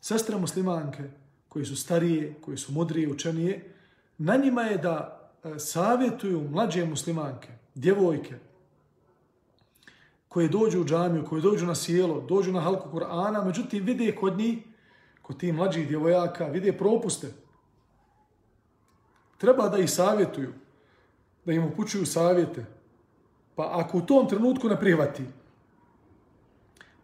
sestre 0.00 0.36
muslimanke, 0.36 1.02
koji 1.48 1.64
su 1.64 1.76
starije, 1.76 2.34
koji 2.40 2.56
su 2.56 2.72
mudrije, 2.72 3.12
učenije, 3.12 3.74
na 4.18 4.36
njima 4.36 4.62
je 4.62 4.78
da 4.78 5.30
e, 5.44 5.58
savjetuju 5.58 6.48
mlađe 6.50 6.84
muslimanke, 6.84 7.48
djevojke, 7.74 8.34
koje 10.28 10.48
dođu 10.48 10.80
u 10.80 10.84
džamiju, 10.84 11.24
koje 11.28 11.42
dođu 11.42 11.66
na 11.66 11.74
sjelo, 11.74 12.20
dođu 12.20 12.52
na 12.52 12.60
halku 12.60 12.88
Kur'ana, 12.92 13.44
međutim 13.44 13.84
vide 13.84 14.14
kod 14.14 14.38
njih 14.38 14.58
kod 15.24 15.40
tih 15.40 15.54
mlađih 15.54 15.88
djevojaka 15.88 16.46
vide 16.46 16.72
propuste. 16.72 17.32
Treba 19.38 19.68
da 19.68 19.78
ih 19.78 19.90
savjetuju, 19.90 20.52
da 21.44 21.52
im 21.52 21.64
upućuju 21.64 22.06
savjete. 22.06 22.64
Pa 23.54 23.70
ako 23.72 23.98
u 23.98 24.00
tom 24.00 24.28
trenutku 24.28 24.68
ne 24.68 24.80
prihvati, 24.80 25.24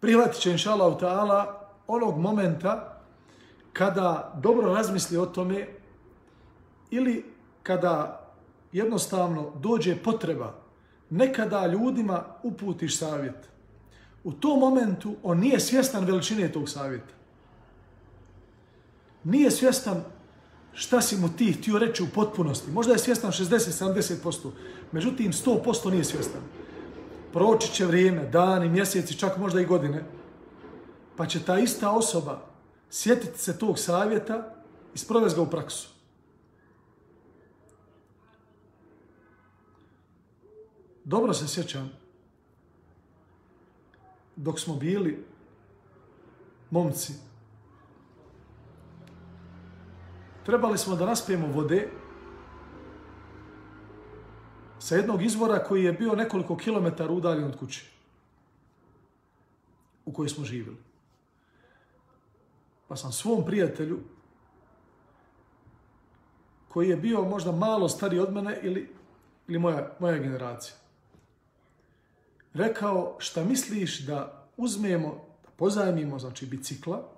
prihvatit 0.01 0.41
će 0.41 0.51
inša 0.51 0.73
Allah 0.73 0.99
ta'ala 1.01 1.45
onog 1.87 2.19
momenta 2.19 3.01
kada 3.73 4.33
dobro 4.43 4.75
razmisli 4.75 5.17
o 5.17 5.27
tome 5.27 5.67
ili 6.91 7.25
kada 7.63 8.27
jednostavno 8.73 9.53
dođe 9.61 9.97
potreba 9.97 10.55
nekada 11.11 11.67
ljudima 11.67 12.25
uputiš 12.43 12.99
savjet. 12.99 13.51
U 14.25 14.33
tom 14.33 14.59
momentu 14.59 15.15
on 15.23 15.39
nije 15.39 15.61
svjestan 15.61 16.05
veličine 16.05 16.53
tog 16.53 16.69
savjeta 16.69 17.21
nije 19.25 19.51
svjestan 19.51 20.05
šta 20.73 21.00
si 21.00 21.17
mu 21.17 21.29
ti 21.37 21.53
htio 21.53 21.79
reći 21.79 22.03
u 22.03 22.09
potpunosti. 22.15 22.71
Možda 22.71 22.93
je 22.93 22.99
svjestan 22.99 23.33
60-70%, 23.33 24.50
međutim 24.93 25.33
100% 25.33 25.91
nije 25.91 26.05
svjestan. 26.05 26.41
Proći 27.33 27.73
će 27.73 27.87
vrijeme, 27.87 28.27
dani, 28.27 28.69
mjeseci, 28.69 29.19
čak 29.19 29.39
možda 29.39 29.61
i 29.61 29.67
godine, 29.67 30.05
pa 31.17 31.27
će 31.27 31.43
ta 31.43 31.59
ista 31.59 31.91
osoba 31.91 32.47
sjetiti 32.91 33.39
se 33.39 33.59
tog 33.59 33.79
savjeta 33.79 34.55
i 34.95 34.99
sprovesti 34.99 35.37
ga 35.37 35.43
u 35.43 35.50
praksu. 35.50 35.89
Dobro 41.05 41.35
se 41.35 41.49
sjećam, 41.49 41.91
dok 44.37 44.61
smo 44.61 44.77
bili 44.77 45.25
momci, 46.71 47.12
trebali 50.47 50.79
smo 50.79 50.97
da 50.97 51.07
naspijemo 51.07 51.47
vode 51.47 51.89
sa 54.79 54.97
jednog 54.97 55.23
izvora 55.23 55.65
koji 55.65 55.85
je 55.85 55.93
bio 55.93 56.15
nekoliko 56.15 56.57
kilometara 56.57 57.13
udaljen 57.13 57.45
od 57.45 57.59
kuće 57.59 57.85
u 60.05 60.13
kojoj 60.13 60.29
smo 60.29 60.45
živjeli. 60.45 60.77
Pa 62.89 62.97
sam 62.97 63.13
svom 63.13 63.45
prijatelju 63.45 63.99
koji 66.69 66.89
je 66.89 66.97
bio 66.97 67.25
možda 67.25 67.53
malo 67.53 67.89
stari 67.89 68.19
od 68.19 68.33
mene 68.33 68.59
ili, 68.63 68.89
ili 69.49 69.59
moja, 69.59 69.97
moja 69.99 70.19
generacija. 70.19 70.75
Rekao 72.55 73.17
šta 73.19 73.45
misliš 73.45 74.01
da 74.01 74.49
uzmemo, 74.57 75.25
da 75.43 75.51
pozajmimo 75.57 76.19
znači 76.19 76.47
bicikla 76.47 77.09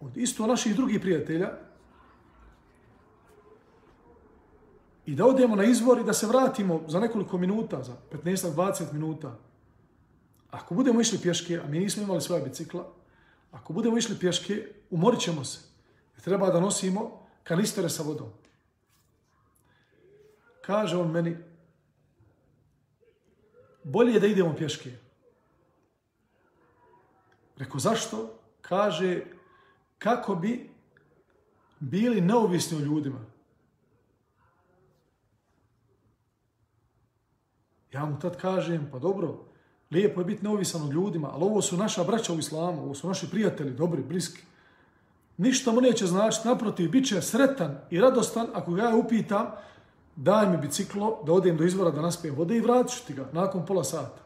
od 0.00 0.16
isto 0.16 0.46
naših 0.46 0.76
drugih 0.76 1.00
prijatelja 1.00 1.69
i 5.10 5.14
da 5.14 5.26
odemo 5.26 5.56
na 5.56 5.64
izvor 5.64 5.98
i 5.98 6.04
da 6.04 6.12
se 6.12 6.26
vratimo 6.26 6.84
za 6.88 7.00
nekoliko 7.00 7.38
minuta, 7.38 7.82
za 7.82 7.96
15-20 8.12 8.92
minuta. 8.92 9.38
Ako 10.50 10.74
budemo 10.74 11.00
išli 11.00 11.18
pješke, 11.18 11.60
a 11.64 11.66
mi 11.66 11.78
nismo 11.78 12.02
imali 12.02 12.20
svoja 12.20 12.44
bicikla, 12.44 12.86
ako 13.50 13.72
budemo 13.72 13.98
išli 13.98 14.18
pješke, 14.18 14.68
umorit 14.90 15.20
ćemo 15.20 15.44
se. 15.44 15.58
Treba 16.24 16.50
da 16.50 16.60
nosimo 16.60 17.26
kanistere 17.42 17.88
sa 17.88 18.02
vodom. 18.02 18.28
Kaže 20.62 20.96
on 20.96 21.10
meni, 21.10 21.36
bolje 23.82 24.14
je 24.14 24.20
da 24.20 24.26
idemo 24.26 24.54
pješke. 24.54 24.92
Reko, 27.56 27.78
zašto? 27.78 28.38
Kaže, 28.60 29.24
kako 29.98 30.34
bi 30.34 30.70
bili 31.80 32.20
neovisni 32.20 32.76
o 32.76 32.80
ljudima. 32.80 33.29
Ja 37.92 38.04
mu 38.06 38.18
tad 38.18 38.36
kažem, 38.36 38.88
pa 38.92 38.98
dobro, 38.98 39.38
lijepo 39.90 40.20
je 40.20 40.24
biti 40.24 40.44
neovisan 40.44 40.82
od 40.82 40.92
ljudima, 40.92 41.30
ali 41.32 41.44
ovo 41.44 41.62
su 41.62 41.76
naša 41.76 42.04
braća 42.04 42.32
u 42.32 42.38
islamu, 42.38 42.82
ovo 42.82 42.94
su 42.94 43.08
naši 43.08 43.30
prijatelji, 43.30 43.70
dobri, 43.70 44.02
bliski. 44.02 44.42
Ništa 45.36 45.72
mu 45.72 45.80
neće 45.80 46.06
značiti, 46.06 46.48
naprotiv, 46.48 46.90
bit 46.90 47.08
će 47.08 47.22
sretan 47.22 47.78
i 47.90 48.00
radostan 48.00 48.46
ako 48.54 48.72
ga 48.72 48.82
ja 48.82 48.96
upitam, 48.96 49.46
daj 50.16 50.50
mi 50.50 50.56
biciklo 50.56 51.22
da 51.26 51.32
odem 51.32 51.56
do 51.56 51.64
izvora 51.64 51.90
da 51.90 52.02
naspijem 52.02 52.34
vode 52.34 52.56
i 52.56 52.60
vratit 52.60 53.06
ti 53.06 53.14
ga 53.14 53.28
nakon 53.32 53.66
pola 53.66 53.84
sata. 53.84 54.20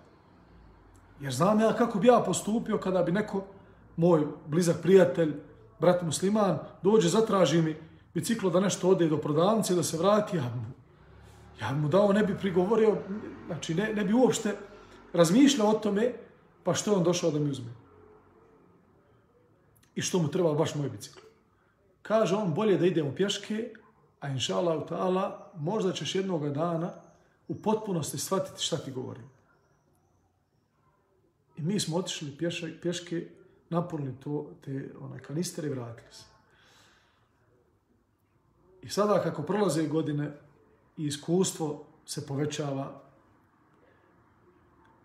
Jer 1.20 1.32
znam 1.32 1.60
ja 1.60 1.72
kako 1.72 1.98
bi 1.98 2.06
ja 2.06 2.22
postupio 2.26 2.78
kada 2.78 3.02
bi 3.02 3.12
neko, 3.12 3.44
moj 3.96 4.26
blizak 4.46 4.82
prijatelj, 4.82 5.34
brat 5.80 6.02
musliman, 6.02 6.58
dođe, 6.82 7.08
zatraži 7.08 7.62
mi 7.62 7.76
biciklo 8.14 8.50
da 8.50 8.60
nešto 8.60 8.88
ode 8.88 9.08
do 9.08 9.18
prodavnice 9.18 9.74
da 9.74 9.82
se 9.82 9.96
vrati, 9.96 10.36
ja 10.36 10.52
ja 11.60 11.72
mu 11.72 11.88
dao, 11.88 12.12
ne 12.12 12.22
bi 12.22 12.38
prigovorio, 12.38 12.96
znači 13.46 13.74
ne, 13.74 13.92
ne 13.94 14.04
bi 14.04 14.12
uopšte 14.12 14.56
razmišljao 15.12 15.68
o 15.68 15.78
tome, 15.78 16.12
pa 16.64 16.74
što 16.74 16.90
je 16.90 16.96
on 16.96 17.04
došao 17.04 17.30
da 17.30 17.38
mi 17.38 17.50
uzme. 17.50 17.70
I 19.94 20.02
što 20.02 20.18
mu 20.18 20.28
treba 20.28 20.54
baš 20.54 20.74
moj 20.74 20.88
bicikl. 20.88 21.20
Kaže 22.02 22.36
on, 22.36 22.54
bolje 22.54 22.78
da 22.78 22.86
idemo 22.86 23.14
pješke, 23.14 23.72
a 24.20 24.28
inša 24.28 24.56
Allah, 24.56 25.32
možda 25.56 25.92
ćeš 25.92 26.14
jednog 26.14 26.50
dana 26.50 26.90
u 27.48 27.54
potpunosti 27.62 28.18
shvatiti 28.18 28.62
šta 28.62 28.76
ti 28.76 28.92
govorim. 28.92 29.24
I 31.56 31.62
mi 31.62 31.80
smo 31.80 31.96
otišli 31.96 32.36
pješa, 32.36 32.68
pješke 32.82 33.28
napunili 33.70 34.14
to, 34.24 34.50
te 34.64 34.90
onaj, 35.00 35.18
kanistere 35.18 35.68
i 35.68 35.70
vratili 35.70 36.12
se. 36.12 36.24
I 38.82 38.88
sada 38.88 39.22
kako 39.22 39.42
prolaze 39.42 39.86
godine 39.86 40.32
i 40.96 41.06
iskustvo 41.06 41.84
se 42.06 42.26
povećava, 42.26 43.04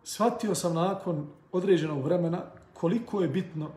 Svatio 0.10 0.56
sam 0.56 0.74
nakon 0.74 1.28
određenog 1.52 2.04
vremena 2.04 2.42
koliko 2.74 3.22
je 3.22 3.28
bitno 3.28 3.72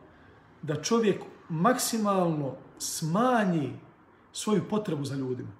da 0.62 0.82
čovjek 0.82 1.22
maksimalno 1.48 2.54
smanji 2.78 3.72
svoju 4.32 4.68
potrebu 4.70 5.04
za 5.04 5.14
ljudima. 5.14 5.52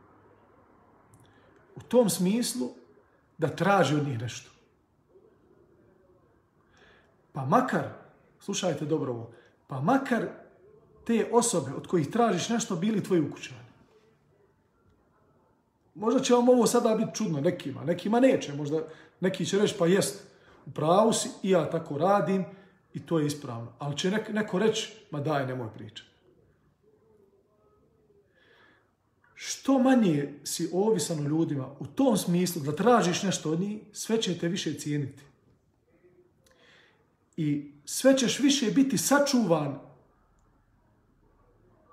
U 1.77 1.81
tom 1.81 2.11
smislu 2.11 2.69
da 3.39 3.57
traži 3.57 3.97
od 3.97 4.07
njih 4.07 4.21
nešto. 4.21 4.51
Pa 7.33 7.45
makar, 7.45 7.89
slušajte 8.41 8.85
dobro 8.85 9.13
ovo, 9.13 9.31
pa 9.67 9.81
makar 9.81 10.29
te 11.07 11.31
osobe 11.33 11.75
od 11.75 11.87
kojih 11.87 12.11
tražiš 12.11 12.49
nešto 12.49 12.77
bili 12.77 13.03
tvoji 13.03 13.21
ukućani. 13.21 13.62
Možda 15.95 16.21
će 16.21 16.35
vam 16.35 16.49
ovo 16.49 16.67
sada 16.67 16.95
biti 16.95 17.15
čudno 17.15 17.41
nekima, 17.41 17.85
nekima 17.85 18.21
neće, 18.21 18.55
možda 18.55 18.83
neki 19.21 19.47
će 19.47 19.59
reći 19.59 19.75
pa 19.79 19.87
jest, 19.87 20.23
u 20.67 20.71
pravu 20.71 21.13
si 21.13 21.29
i 21.43 21.51
ja 21.51 21.71
tako 21.71 21.99
radim 21.99 22.45
i 22.95 23.07
to 23.07 23.19
je 23.19 23.27
ispravno. 23.27 23.73
Ali 23.79 23.97
će 23.97 24.11
neko 24.33 24.59
reći, 24.59 24.93
ma 25.11 25.21
daj, 25.21 25.47
nemoj 25.47 25.69
pričati. 25.75 26.13
što 29.45 29.79
manje 29.79 30.35
si 30.45 30.71
ovisan 30.73 31.27
o 31.27 31.29
ljudima 31.29 31.69
u 31.79 31.87
tom 31.87 32.17
smislu 32.17 32.63
da 32.63 32.77
tražiš 32.77 33.23
nešto 33.23 33.51
od 33.51 33.61
njih, 33.61 33.81
sve 33.93 34.23
će 34.23 34.39
te 34.39 34.49
više 34.49 34.75
cijeniti. 34.75 35.23
I 37.37 37.73
sve 37.85 38.19
ćeš 38.19 38.39
više 38.39 38.71
biti 38.71 38.99
sačuvan 38.99 39.79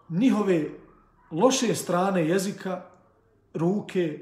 njihove 0.09 0.65
loše 1.31 1.75
strane 1.75 2.27
jezika, 2.27 2.88
ruke 3.53 4.19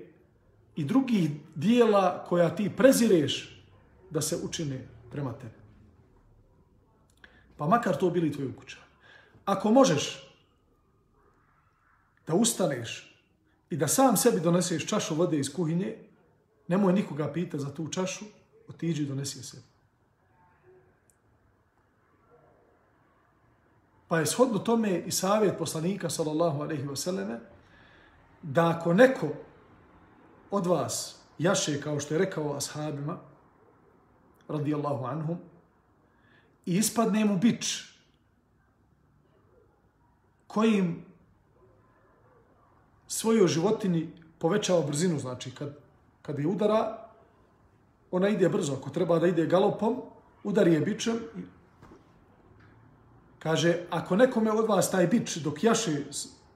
i 0.75 0.83
drugih 0.85 1.29
dijela 1.55 2.25
koja 2.29 2.55
ti 2.55 2.71
prezireš 2.77 3.63
da 4.09 4.21
se 4.21 4.37
učine 4.43 4.87
prema 5.11 5.33
tebi. 5.33 5.57
Pa 7.57 7.67
makar 7.67 7.97
to 7.97 8.09
bili 8.09 8.31
tvoji 8.31 8.49
ukućani. 8.49 8.85
Ako 9.45 9.71
možeš 9.71 10.27
da 12.27 12.35
ustaneš 12.35 13.15
i 13.69 13.77
da 13.77 13.87
sam 13.87 14.17
sebi 14.17 14.39
doneseš 14.39 14.85
čašu 14.85 15.15
vode 15.15 15.39
iz 15.39 15.53
kuhinje, 15.53 15.95
nemoj 16.67 16.93
nikoga 16.93 17.33
pita 17.33 17.57
za 17.57 17.73
tu 17.73 17.87
čašu, 17.87 18.25
otiđi 18.67 19.03
i 19.03 19.05
donesi 19.05 19.39
je 19.39 19.43
sebi. 19.43 19.63
Pa 24.07 24.19
je 24.19 24.25
shodno 24.25 24.59
tome 24.59 24.99
i 25.05 25.11
savjet 25.11 25.57
poslanika, 25.57 26.09
sallallahu 26.09 26.61
alaihi 26.61 26.85
wasallam, 26.85 27.39
da 28.41 28.69
ako 28.69 28.93
neko 28.93 29.27
od 30.51 30.67
vas 30.67 31.15
jaše, 31.37 31.81
kao 31.81 31.99
što 31.99 32.13
je 32.13 32.17
rekao 32.17 32.55
ashabima, 32.55 33.17
radijallahu 34.47 35.05
anhum, 35.05 35.37
i 36.65 36.77
ispadne 36.77 37.25
mu 37.25 37.37
bić 37.37 37.83
kojim 40.47 41.05
svojoj 43.07 43.47
životini 43.47 44.09
povećava 44.39 44.81
brzinu, 44.81 45.19
znači 45.19 45.51
kad, 45.51 45.77
kad 46.21 46.39
je 46.39 46.47
udara, 46.47 47.07
ona 48.11 48.29
ide 48.29 48.49
brzo. 48.49 48.73
Ako 48.73 48.89
treba 48.89 49.19
da 49.19 49.27
ide 49.27 49.45
galopom, 49.45 50.01
udari 50.43 50.73
je 50.73 50.79
bičem. 50.79 51.19
Kaže, 53.39 53.85
ako 53.89 54.15
nekome 54.15 54.51
od 54.51 54.67
vas 54.67 54.91
taj 54.91 55.07
bič 55.07 55.37
dok 55.37 55.63
jaše 55.63 56.03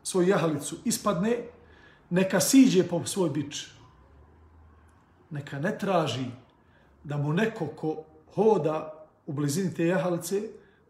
svoju 0.03 0.27
jahalicu 0.27 0.77
ispadne, 0.85 1.37
neka 2.11 2.39
siđe 2.39 2.83
po 2.87 3.05
svoj 3.05 3.29
bič. 3.29 3.67
Neka 5.29 5.59
ne 5.59 5.77
traži 5.77 6.25
da 7.03 7.17
mu 7.17 7.33
neko 7.33 7.67
ko 7.67 8.03
hoda 8.35 9.07
u 9.25 9.33
blizini 9.33 9.73
te 9.73 9.85
jahalice, 9.87 10.41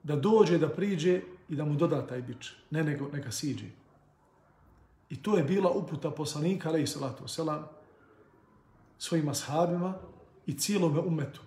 da 0.04 0.16
dođe, 0.16 0.58
da 0.58 0.70
priđe 0.70 1.22
i 1.50 1.56
da 1.56 1.66
mu 1.66 1.76
doda 1.76 2.08
taj 2.08 2.22
bič. 2.22 2.54
Ne, 2.72 2.84
nego 2.84 3.10
neka 3.14 3.32
siđe. 3.32 3.66
I 5.10 5.22
to 5.22 5.38
je 5.38 5.44
bila 5.44 5.70
uputa 5.70 6.12
poslanika, 6.12 6.70
alaih 6.70 6.90
salatu 6.90 7.24
wasalam, 7.24 7.64
svojim 8.98 9.30
ashabima 9.30 9.94
i 10.46 10.58
cijelome 10.58 11.00
umetu. 11.00 11.42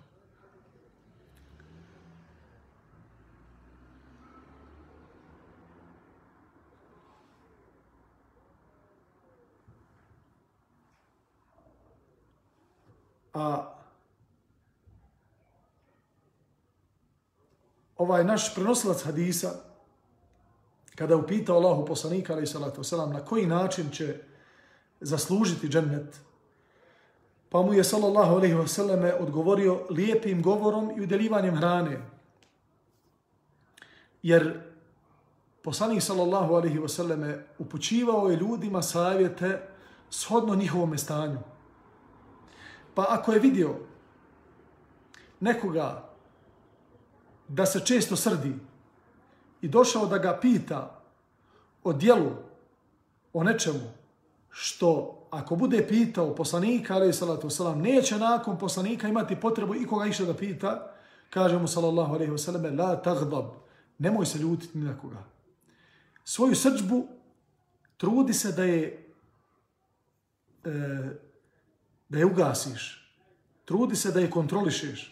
A 13.35 13.75
ovaj 17.97 18.23
naš 18.23 18.55
prenosilac 18.55 19.03
hadisa, 19.03 19.51
kada 20.95 21.13
je 21.13 21.17
upitao 21.17 21.55
Allahu 21.55 21.85
poslanika, 21.85 22.33
ali 22.33 22.47
salatu 22.47 22.81
wasalam, 22.81 23.13
na 23.13 23.25
koji 23.25 23.45
način 23.45 23.89
će 23.91 24.15
zaslužiti 25.01 25.67
džennet, 25.67 26.19
pa 27.49 27.61
mu 27.61 27.73
je 27.73 27.83
sallallahu 27.83 28.35
alaihi 28.35 28.55
wasallam 28.55 29.11
odgovorio 29.19 29.87
lijepim 29.89 30.41
govorom 30.41 30.91
i 30.97 31.01
udelivanjem 31.01 31.55
hrane. 31.55 31.99
Jer 34.23 34.61
poslanik 35.63 36.03
sallallahu 36.03 36.53
alaihi 36.53 36.79
wasallam 36.79 37.41
upućivao 37.59 38.29
je 38.29 38.37
ljudima 38.37 38.81
savjete 38.81 39.67
shodno 40.09 40.55
njihovom 40.55 40.97
stanju. 40.97 41.39
Pa 42.95 43.05
ako 43.09 43.33
je 43.33 43.39
vidio 43.39 43.75
nekoga 45.39 46.09
da 47.47 47.65
se 47.65 47.79
često 47.85 48.15
srdi, 48.15 48.53
i 49.61 49.67
došao 49.67 50.05
da 50.05 50.17
ga 50.17 50.37
pita 50.41 51.01
o 51.83 51.93
dijelu, 51.93 52.31
o 53.33 53.43
nečemu, 53.43 53.91
što 54.49 55.21
ako 55.31 55.55
bude 55.55 55.87
pitao 55.87 56.35
poslanika, 56.35 56.95
ali 56.95 57.13
salatu 57.13 57.47
wasalam, 57.47 57.81
neće 57.81 58.17
nakon 58.17 58.57
poslanika 58.57 59.07
imati 59.07 59.35
potrebu 59.35 59.75
i 59.75 59.87
koga 59.87 60.05
išta 60.05 60.25
da 60.25 60.33
pita, 60.33 60.91
kaže 61.29 61.59
mu 61.59 61.67
sallallahu 61.67 62.13
alaihi 62.13 62.31
wasalam, 62.31 62.77
la 62.79 63.01
tagdab, 63.01 63.45
nemoj 63.97 64.25
se 64.25 64.39
ljutiti 64.39 64.77
ni 64.77 64.85
na 64.85 64.97
koga. 64.97 65.23
Svoju 66.23 66.55
srđbu 66.55 67.07
trudi 67.97 68.33
se 68.33 68.51
da 68.51 68.63
je 68.63 69.13
e, 70.63 70.69
da 72.09 72.17
je 72.17 72.25
ugasiš. 72.25 73.01
Trudi 73.65 73.95
se 73.95 74.11
da 74.11 74.19
je 74.19 74.29
kontrolišeš. 74.29 75.11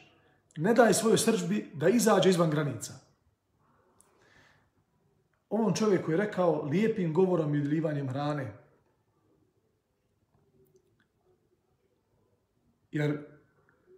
Ne 0.58 0.74
daj 0.74 0.94
svojoj 0.94 1.18
srđbi 1.18 1.72
da 1.74 1.90
izađe 1.90 2.30
izvan 2.30 2.50
granica 2.50 3.04
ovom 5.54 5.76
čovjeku 5.76 6.12
je 6.12 6.18
rekao 6.18 6.64
lijepim 6.64 7.14
govorom 7.14 7.56
i 7.56 7.60
udljivanjem 7.60 8.10
hrane. 8.10 8.54
Jer 12.92 13.26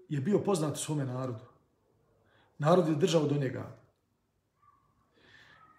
je 0.09 0.21
bio 0.21 0.39
poznat 0.39 0.77
svome 0.77 1.05
narodu. 1.05 1.45
Narod 2.57 2.87
je 2.87 2.95
držao 2.95 3.27
do 3.27 3.35
njega. 3.35 3.77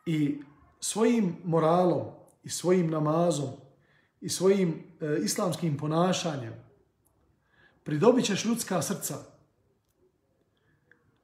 I 0.06 0.40
svojim 0.80 1.36
moralom 1.44 2.06
i 2.44 2.50
svojim 2.50 2.90
namazom 2.90 3.50
i 4.20 4.28
svojim 4.28 4.84
e, 5.00 5.16
islamskim 5.22 5.76
ponašanjem 5.76 6.54
pridobit 7.86 8.24
ćeš 8.24 8.44
ljudska 8.44 8.82
srca 8.82 9.14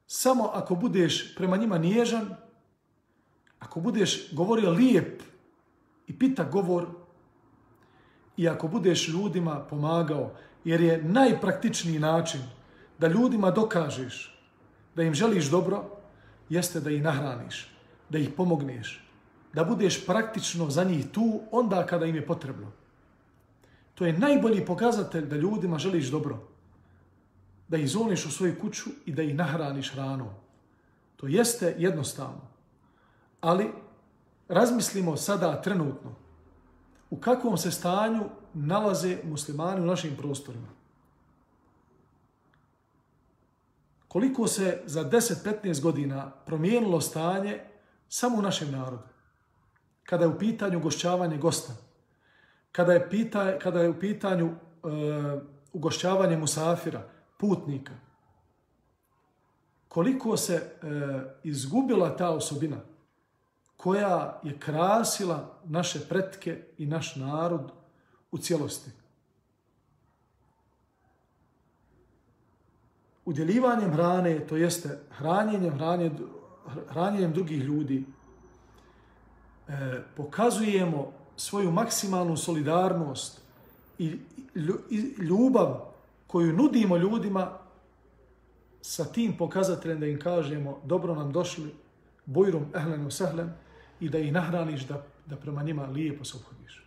samo 0.07 0.43
ako 0.53 0.75
budeš 0.75 1.35
prema 1.35 1.57
njima 1.57 1.77
nježan, 1.77 2.35
ako 3.59 3.79
budeš 3.79 4.33
govorio 4.33 4.69
lijep 4.69 5.23
i 6.07 6.19
pita 6.19 6.43
govor 6.43 6.87
i 8.37 8.49
ako 8.49 8.67
budeš 8.67 9.07
ljudima 9.07 9.59
pomagao, 9.69 10.31
jer 10.63 10.81
je 10.81 11.03
najpraktičniji 11.03 11.99
način 11.99 12.41
da 12.99 13.07
ljudima 13.07 13.51
dokažeš 13.51 14.39
da 14.95 15.03
im 15.03 15.13
želiš 15.13 15.49
dobro, 15.49 15.83
jeste 16.49 16.79
da 16.79 16.91
ih 16.91 17.03
nahraniš, 17.03 17.67
da 18.09 18.17
ih 18.17 18.29
pomogneš, 18.37 19.03
da 19.53 19.63
budeš 19.63 20.05
praktično 20.05 20.69
za 20.69 20.83
njih 20.83 21.11
tu 21.11 21.41
onda 21.51 21.85
kada 21.85 22.05
im 22.05 22.15
je 22.15 22.25
potrebno. 22.25 22.71
To 23.95 24.05
je 24.05 24.13
najbolji 24.13 24.65
pokazatelj 24.65 25.25
da 25.25 25.35
ljudima 25.35 25.77
želiš 25.77 26.07
dobro. 26.07 26.52
Da 27.73 27.77
ih 27.77 27.89
zovniš 27.89 28.25
u 28.25 28.31
svoju 28.31 28.59
kuću 28.61 28.89
i 29.05 29.11
da 29.11 29.23
ih 29.23 29.35
nahraniš 29.35 29.93
hranom. 29.93 30.27
To 31.15 31.27
jeste 31.27 31.75
jednostavno. 31.77 32.41
Ali 33.41 33.71
razmislimo 34.47 35.17
sada 35.17 35.61
trenutno 35.61 36.15
u 37.09 37.17
kakvom 37.17 37.57
se 37.57 37.71
stanju 37.71 38.29
nalaze 38.53 39.17
muslimani 39.23 39.81
u 39.81 39.85
našim 39.85 40.15
prostorima. 40.17 40.67
Koliko 44.07 44.47
se 44.47 44.81
za 44.85 45.09
10-15 45.09 45.81
godina 45.81 46.31
promijenilo 46.45 47.01
stanje 47.01 47.59
samo 48.09 48.37
u 48.37 48.41
našem 48.41 48.71
narodu. 48.71 49.03
Kada 50.03 50.23
je 50.23 50.29
u 50.29 50.39
pitanju 50.39 50.79
gošćavanje 50.79 51.37
gosta, 51.37 51.73
kada 52.71 52.93
je, 52.93 53.09
pita, 53.09 53.59
kada 53.59 53.81
je 53.81 53.89
u 53.89 53.99
pitanju 53.99 54.45
e, 54.45 54.55
ugošćavanje 55.73 56.37
musafira, 56.37 57.12
putnika, 57.43 57.91
koliko 59.87 60.37
se 60.37 60.53
e, 60.53 60.65
izgubila 61.43 62.17
ta 62.17 62.29
osobina 62.29 62.77
koja 63.77 64.39
je 64.43 64.59
krasila 64.59 65.59
naše 65.63 65.99
pretke 66.09 66.63
i 66.77 66.85
naš 66.85 67.15
narod 67.15 67.71
u 68.31 68.37
cijelosti. 68.37 68.91
Udjelivanjem 73.25 73.91
hrane, 73.91 74.47
to 74.47 74.55
jeste 74.55 74.99
hranjenjem, 75.11 75.73
hranje, 75.73 76.11
hranjenjem 76.87 77.33
drugih 77.33 77.63
ljudi, 77.63 78.05
e, 79.67 80.01
pokazujemo 80.17 81.11
svoju 81.35 81.71
maksimalnu 81.71 82.37
solidarnost 82.37 83.41
i 83.97 84.19
ljubav 85.17 85.92
koju 86.33 86.53
nudimo 86.53 86.97
ljudima 86.97 87.59
sa 88.81 89.05
tim 89.05 89.37
pokazateljem 89.37 89.99
da 89.99 90.05
im 90.05 90.19
kažemo 90.19 90.79
dobro 90.83 91.15
nam 91.15 91.31
došli, 91.31 91.75
bujrum 92.25 92.65
ehlenu 92.75 93.11
sehlen 93.11 93.51
i 93.99 94.09
da 94.09 94.17
ih 94.17 94.33
nahraniš 94.33 94.87
da, 94.87 95.03
da 95.25 95.35
prema 95.35 95.63
njima 95.63 95.85
lijepo 95.85 96.25
se 96.25 96.37
obhodiš. 96.37 96.85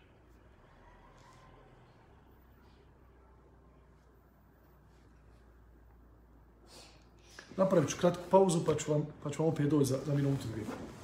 Napravit 7.56 7.90
ću 7.90 7.96
kratku 8.00 8.22
pauzu 8.30 8.64
pa 8.64 8.74
ću 8.74 8.92
vam, 8.92 9.06
pa 9.22 9.30
ću 9.30 9.42
vam 9.42 9.52
opet 9.52 9.70
doći 9.70 9.84
za, 9.84 9.98
za 10.06 10.14
minutu 10.14 10.48
dvije. 10.52 10.95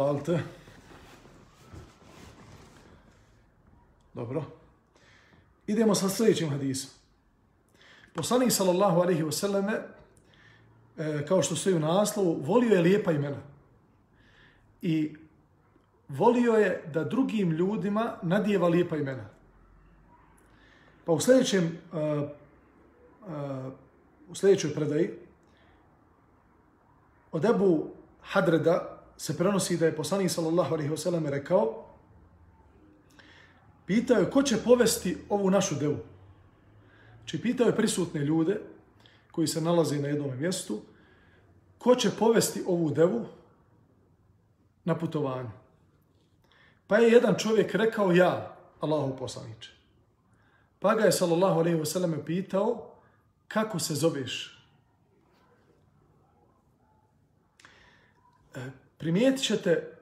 Halal. 0.00 0.20
Dobro. 4.14 4.44
Idemo 5.66 5.94
sa 5.94 6.08
sljedećim 6.08 6.50
hadisom. 6.50 6.90
Poslanik 8.14 8.52
sallallahu 8.52 9.00
alaihi 9.00 9.22
wa 9.22 9.32
sallame, 9.32 9.72
e, 10.98 11.26
kao 11.28 11.42
što 11.42 11.56
stoji 11.56 11.76
u 11.76 11.80
naslovu, 11.80 12.40
volio 12.42 12.74
je 12.74 12.80
lijepa 12.80 13.12
imena. 13.12 13.36
I 14.82 15.16
volio 16.08 16.52
je 16.52 16.82
da 16.92 17.04
drugim 17.04 17.50
ljudima 17.50 18.16
nadijeva 18.22 18.68
lijepa 18.68 18.96
imena. 18.96 19.28
Pa 21.04 21.12
u 21.12 21.20
sljedećem, 21.20 21.78
uh, 21.92 21.98
uh, 22.00 23.72
u 24.28 24.34
sljedećoj 24.34 24.74
predaji, 24.74 25.10
od 27.32 27.44
Ebu 27.44 27.90
Hadreda, 28.22 28.99
se 29.20 29.36
prenosi 29.36 29.76
da 29.76 29.86
je 29.86 29.96
poslanik 29.96 30.30
sallallahu 30.30 30.74
alejhi 30.74 30.90
ve 30.90 30.96
sellem 30.96 31.26
rekao 31.26 31.86
pitao 33.86 34.16
je 34.16 34.30
ko 34.30 34.42
će 34.42 34.56
povesti 34.64 35.18
ovu 35.28 35.50
našu 35.50 35.74
devu. 35.74 35.98
Či 37.24 37.42
pitao 37.42 37.66
je 37.66 37.76
prisutne 37.76 38.20
ljude 38.20 38.60
koji 39.30 39.46
se 39.46 39.60
nalaze 39.60 39.98
na 39.98 40.08
jednom 40.08 40.38
mjestu 40.38 40.80
ko 41.78 41.94
će 41.94 42.10
povesti 42.18 42.62
ovu 42.66 42.90
devu 42.90 43.26
na 44.84 44.98
putovanje. 44.98 45.50
Pa 46.86 46.96
je 46.96 47.12
jedan 47.12 47.34
čovjek 47.38 47.74
rekao 47.74 48.12
ja, 48.12 48.56
Allahu 48.80 49.16
poslanice. 49.16 49.68
Pa 50.78 50.94
ga 50.94 51.04
je 51.04 51.12
sallallahu 51.12 51.60
alejhi 51.60 51.78
ve 51.78 51.86
sellem 51.86 52.22
pitao 52.26 52.94
kako 53.48 53.78
se 53.78 53.94
zoveš? 53.94 54.64
E, 58.54 58.79
Primijetit 59.00 59.44
ćete 59.44 59.92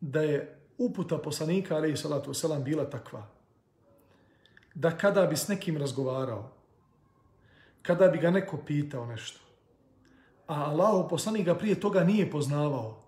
da 0.00 0.22
je 0.22 0.58
uputa 0.78 1.18
poslanika, 1.18 1.76
ali 1.76 1.92
i 1.92 1.96
salatu 1.96 2.30
wasalam, 2.30 2.62
bila 2.62 2.90
takva. 2.90 3.26
Da 4.74 4.96
kada 4.96 5.26
bi 5.26 5.36
s 5.36 5.48
nekim 5.48 5.76
razgovarao, 5.76 6.52
kada 7.82 8.08
bi 8.08 8.18
ga 8.18 8.30
neko 8.30 8.56
pitao 8.56 9.06
nešto, 9.06 9.40
a 10.46 10.64
Allah 10.64 11.06
poslanik 11.10 11.46
ga 11.46 11.54
prije 11.54 11.80
toga 11.80 12.04
nije 12.04 12.30
poznavao, 12.30 13.02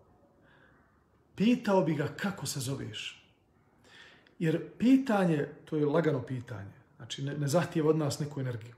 pitao 1.34 1.82
bi 1.82 1.94
ga 1.94 2.08
kako 2.16 2.46
se 2.46 2.60
zoveš. 2.60 3.28
Jer 4.38 4.70
pitanje, 4.78 5.48
to 5.64 5.76
je 5.76 5.86
lagano 5.86 6.22
pitanje, 6.22 6.72
znači 6.96 7.22
ne, 7.22 7.38
ne 7.38 7.48
zahtijeva 7.48 7.90
od 7.90 7.98
nas 7.98 8.18
neku 8.18 8.40
energiju, 8.40 8.74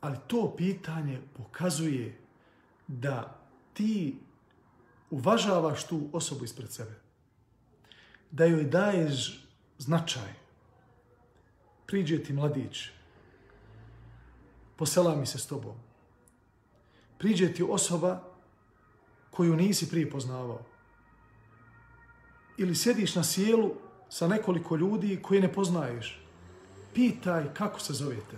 ali 0.00 0.16
to 0.26 0.54
pitanje 0.56 1.20
pokazuje 1.36 2.18
da 2.86 3.38
ti 3.74 4.27
uvažavaš 5.10 5.86
tu 5.86 6.08
osobu 6.12 6.44
ispred 6.44 6.72
sebe. 6.72 6.94
Da 8.30 8.44
joj 8.44 8.64
daješ 8.64 9.44
značaj. 9.78 10.32
Priđe 11.86 12.22
ti 12.22 12.32
mladić. 12.32 12.88
Posela 14.76 15.16
mi 15.16 15.26
se 15.26 15.38
s 15.38 15.46
tobom. 15.46 15.74
Priđe 17.18 17.52
ti 17.52 17.62
osoba 17.62 18.22
koju 19.30 19.56
nisi 19.56 19.90
prije 19.90 20.10
poznavao. 20.10 20.60
Ili 22.56 22.74
sjediš 22.74 23.14
na 23.14 23.24
sjelu 23.24 23.74
sa 24.08 24.28
nekoliko 24.28 24.76
ljudi 24.76 25.22
koje 25.22 25.40
ne 25.40 25.52
poznaješ. 25.52 26.20
Pitaj 26.94 27.54
kako 27.54 27.80
se 27.80 27.92
zovete. 27.92 28.36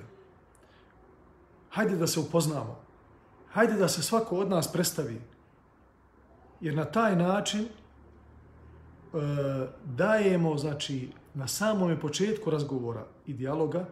Hajde 1.70 1.96
da 1.96 2.06
se 2.06 2.20
upoznamo. 2.20 2.80
Hajde 3.52 3.72
da 3.72 3.88
se 3.88 4.02
svako 4.02 4.36
od 4.36 4.48
nas 4.48 4.72
predstavi. 4.72 5.20
Jer 6.60 6.74
na 6.74 6.84
taj 6.84 7.16
način 7.16 7.60
e, 7.60 7.68
dajemo, 9.84 10.58
znači, 10.58 11.08
na 11.34 11.48
samom 11.48 11.96
početku 12.00 12.50
razgovora 12.50 13.06
i 13.26 13.32
dijaloga, 13.32 13.86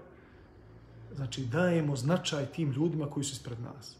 znači, 1.15 1.45
dajemo 1.45 1.97
značaj 1.97 2.47
tim 2.47 2.71
ljudima 2.71 3.11
koji 3.11 3.25
su 3.25 3.33
ispred 3.33 3.61
nas. 3.61 3.97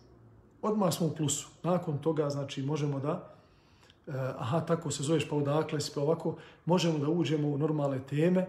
Odmah 0.63 0.95
smo 0.95 1.07
u 1.07 1.15
plusu. 1.15 1.49
Nakon 1.63 1.99
toga, 1.99 2.31
znači, 2.31 2.63
možemo 2.63 3.01
da, 3.01 3.35
e, 4.07 4.13
aha, 4.39 4.61
tako 4.61 4.91
se 4.91 5.03
zoveš, 5.03 5.29
pa 5.29 5.37
odakle 5.37 5.81
si, 5.81 5.93
pa 5.95 6.01
ovako, 6.01 6.37
možemo 6.65 6.99
da 6.99 7.09
uđemo 7.09 7.49
u 7.49 7.59
normalne 7.59 7.99
teme 8.11 8.47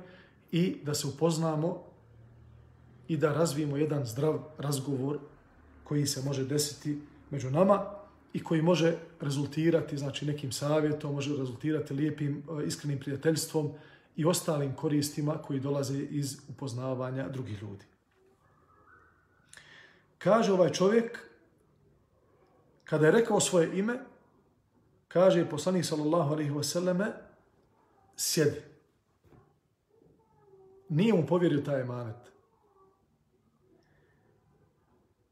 i 0.52 0.78
da 0.84 0.94
se 0.94 1.08
upoznamo 1.08 1.84
i 3.08 3.18
da 3.18 3.34
razvijemo 3.34 3.78
jedan 3.78 4.06
zdrav 4.06 4.40
razgovor 4.58 5.20
koji 5.84 6.06
se 6.06 6.22
može 6.26 6.46
desiti 6.46 7.02
među 7.30 7.52
nama 7.52 7.99
i 8.34 8.44
koji 8.44 8.62
može 8.62 8.98
rezultirati 9.22 9.98
znači 9.98 10.26
nekim 10.26 10.52
savjetom, 10.52 11.14
može 11.14 11.38
rezultirati 11.38 11.94
lijepim, 11.94 12.44
e, 12.62 12.66
iskrenim 12.66 13.00
prijateljstvom 13.00 13.72
i 14.16 14.26
ostalim 14.26 14.76
koristima 14.76 15.38
koji 15.38 15.60
dolaze 15.60 16.00
iz 16.00 16.38
upoznavanja 16.50 17.30
drugih 17.30 17.62
ljudi. 17.62 17.86
Kaže 20.18 20.54
ovaj 20.54 20.72
čovjek, 20.72 21.30
kada 22.84 23.06
je 23.06 23.12
rekao 23.12 23.40
svoje 23.40 23.80
ime, 23.80 24.00
kaže 25.08 25.50
poslanik 25.50 25.86
sallallahu 25.86 26.34
alaihi 26.34 26.52
wa 26.52 26.64
sallame, 26.64 27.06
sjedi. 28.16 28.62
Nije 30.90 31.14
mu 31.14 31.26
povjerio 31.26 31.62
taj 31.62 31.82
emanet. 31.82 32.16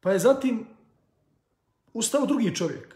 Pa 0.01 0.11
je 0.11 0.19
zatim 0.19 0.76
ustao 1.97 2.25
drugi 2.25 2.55
čovjek. 2.55 2.95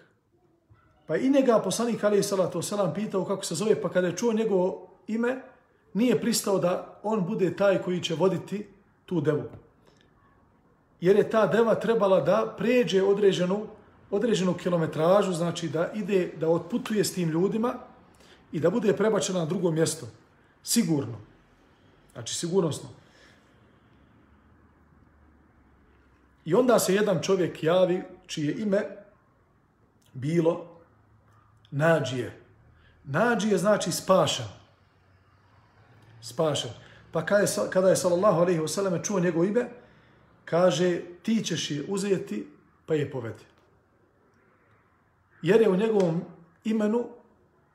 Pa 1.07 1.17
i 1.17 1.29
njega 1.29 1.59
poslanik 1.59 2.03
Ali 2.03 2.23
Salatu 2.23 2.61
Selam 2.61 2.93
pitao 2.93 3.25
kako 3.25 3.45
se 3.45 3.55
zove, 3.55 3.81
pa 3.81 3.89
kada 3.89 4.07
je 4.07 4.17
čuo 4.17 4.33
njegovo 4.33 4.87
ime, 5.07 5.41
nije 5.93 6.21
pristao 6.21 6.59
da 6.59 6.99
on 7.03 7.25
bude 7.25 7.55
taj 7.55 7.81
koji 7.81 8.03
će 8.03 8.15
voditi 8.15 8.67
tu 9.05 9.21
devu. 9.21 9.43
Jer 11.01 11.15
je 11.15 11.29
ta 11.29 11.47
deva 11.47 11.75
trebala 11.75 12.21
da 12.21 12.53
pređe 12.57 13.01
određenu, 13.03 13.65
određenu 14.11 14.53
kilometražu, 14.53 15.33
znači 15.33 15.69
da 15.69 15.89
ide, 15.95 16.33
da 16.39 16.49
otputuje 16.49 17.03
s 17.03 17.13
tim 17.13 17.29
ljudima 17.29 17.73
i 18.51 18.59
da 18.59 18.69
bude 18.69 18.93
prebačena 18.93 19.39
na 19.39 19.45
drugo 19.45 19.71
mjesto. 19.71 20.07
Sigurno. 20.63 21.17
Znači, 22.13 22.35
sigurnosno. 22.35 22.89
I 26.45 26.53
onda 26.53 26.79
se 26.79 26.95
jedan 26.95 27.21
čovjek 27.21 27.63
javi, 27.63 28.03
čije 28.31 28.55
ime 28.59 28.81
bilo 30.13 30.67
Nađije. 31.71 32.41
Nađije 33.03 33.57
znači 33.57 33.91
spašan. 33.91 34.47
Spašan. 36.21 36.71
Pa 37.11 37.25
kada 37.25 37.41
je, 37.41 37.47
kada 37.69 37.89
je 37.89 37.95
sallallahu 37.95 38.41
alaihi 38.41 38.59
wasallam 38.59 39.03
čuo 39.03 39.19
njegov 39.19 39.45
ime, 39.45 39.69
kaže 40.45 41.01
ti 41.23 41.43
ćeš 41.43 41.71
je 41.71 41.85
uzeti 41.87 42.47
pa 42.85 42.93
je 42.93 43.11
povedi. 43.11 43.43
Jer 45.41 45.61
je 45.61 45.69
u 45.69 45.75
njegovom 45.75 46.21
imenu 46.63 47.07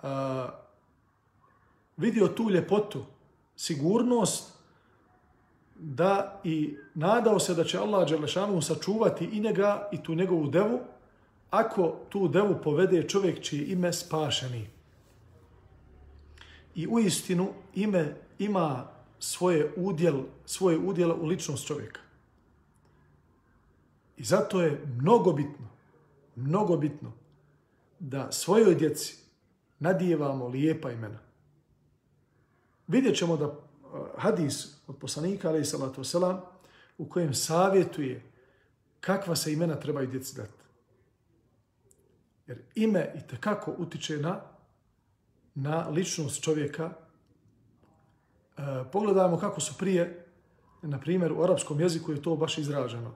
a, 0.03 0.49
vidio 1.97 2.29
tu 2.29 2.51
ljepotu, 2.51 3.05
sigurnost 3.57 4.56
da 5.79 6.41
i 6.45 6.77
nadao 6.95 7.39
se 7.39 7.55
da 7.55 7.65
će 7.65 7.79
Allah 7.79 8.09
Đelešanu 8.09 8.63
sačuvati 8.63 9.25
i 9.25 9.41
njega 9.41 9.89
i 9.93 10.03
tu 10.03 10.15
njegovu 10.15 10.47
devu, 10.47 10.81
ako 11.51 11.97
tu 12.09 12.29
devu 12.29 12.55
povede 12.65 13.09
čovjek 13.09 13.43
čije 13.43 13.67
ime 13.67 13.93
spašeni. 13.93 14.67
I 16.75 16.87
u 16.87 16.99
istinu 16.99 17.49
ime 17.75 18.17
ima 18.39 18.87
svoje 19.19 19.73
udjel, 19.77 20.23
svoje 20.47 20.79
udjela 20.79 21.15
u 21.15 21.27
ličnost 21.27 21.67
čovjeka. 21.67 22.01
I 24.17 24.25
zato 24.25 24.63
je 24.63 24.85
mnogo 24.87 25.33
bitno, 25.33 25.69
mnogo 26.37 26.77
bitno 26.77 27.13
da 27.99 28.33
svojoj 28.33 28.75
djeci 28.75 29.17
nadijevamo 29.79 30.49
lijepa 30.49 30.91
imena. 30.91 31.19
Vidjet 32.87 33.17
ćemo 33.17 33.37
da 33.37 33.66
Eh, 33.97 34.21
hadis 34.21 34.77
od 34.87 34.97
poslanika, 34.99 35.49
ali 35.49 35.61
i 35.61 35.65
salatu 35.65 36.01
wasalam, 36.01 36.41
u 36.99 37.09
kojem 37.09 37.35
savjetuje 37.35 38.23
kakva 39.01 39.37
se 39.37 39.53
imena 39.53 39.75
trebaju 39.75 40.07
djeci 40.07 40.37
dati. 40.37 40.53
Jer 42.47 42.63
ime 42.75 43.13
i 43.15 43.27
tekako 43.27 43.75
utiče 43.79 44.17
na, 44.17 44.41
na 45.55 45.89
ličnost 45.89 46.43
čovjeka. 46.43 46.91
E, 48.57 48.63
pogledajmo 48.93 49.39
kako 49.39 49.61
su 49.61 49.79
prije, 49.79 50.27
na 50.83 51.01
primjer, 51.01 51.33
u 51.33 51.43
arapskom 51.43 51.81
jeziku 51.81 52.13
je 52.13 52.23
to 52.23 52.37
baš 52.37 52.59
izraženo. 52.59 53.15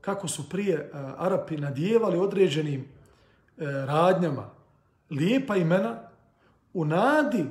Kako 0.00 0.28
su 0.28 0.48
prije 0.48 0.74
e, 0.74 0.90
Arapi 1.16 1.56
nadijevali 1.56 2.18
određenim 2.18 2.80
e, 2.80 2.86
radnjama 3.64 4.50
lijepa 5.10 5.56
imena 5.56 6.02
u 6.72 6.84
nadi 6.84 7.44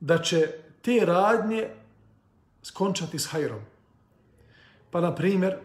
da 0.00 0.18
će 0.18 0.61
te 0.82 1.00
radnje 1.04 1.68
skončati 2.62 3.18
s 3.18 3.26
hajrom. 3.26 3.60
Pa, 4.90 5.00
na 5.00 5.14
primjer, 5.14 5.56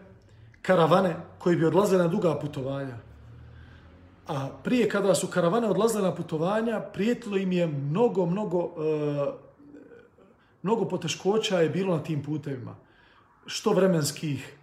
karavane 0.62 1.16
koji 1.38 1.56
bi 1.56 1.64
odlazili 1.64 2.02
na 2.02 2.08
duga 2.08 2.38
putovanja, 2.38 2.94
A 4.28 4.48
prije 4.64 4.88
kada 4.88 5.14
su 5.14 5.26
karavane 5.26 5.68
odlazile 5.68 6.02
na 6.02 6.14
putovanja, 6.14 6.80
prijetilo 6.80 7.36
im 7.36 7.52
je 7.52 7.66
mnogo, 7.66 8.26
mnogo, 8.26 8.58
e, 8.60 9.32
mnogo 10.62 10.84
poteškoća 10.84 11.60
je 11.60 11.68
bilo 11.68 11.96
na 11.96 12.02
tim 12.02 12.22
putevima. 12.22 12.76
Što 13.46 13.72
vremenskih, 13.72 14.56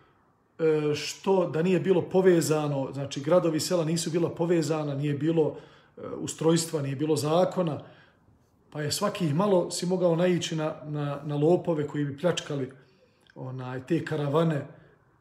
e, 0.60 0.96
što 0.96 1.50
da 1.50 1.62
nije 1.62 1.80
bilo 1.80 2.02
povezano, 2.02 2.90
znači 2.94 3.22
gradovi 3.22 3.60
sela 3.60 3.86
nisu 3.86 4.12
bila 4.12 4.30
povezana, 4.30 4.96
nije 4.96 5.14
bilo 5.14 5.56
e, 5.98 6.02
ustrojstva, 6.18 6.82
nije 6.82 6.96
bilo 6.96 7.16
zakona, 7.16 7.82
pa 8.76 8.82
je 8.82 8.92
svaki 8.92 9.34
malo 9.34 9.72
si 9.72 9.86
mogao 9.86 10.16
naići 10.16 10.56
na, 10.56 10.76
na, 10.84 11.22
na 11.24 11.36
lopove 11.36 11.88
koji 11.88 12.06
bi 12.06 12.18
pljačkali 12.18 12.72
onaj, 13.36 13.86
te 13.86 14.06
karavane 14.06 14.68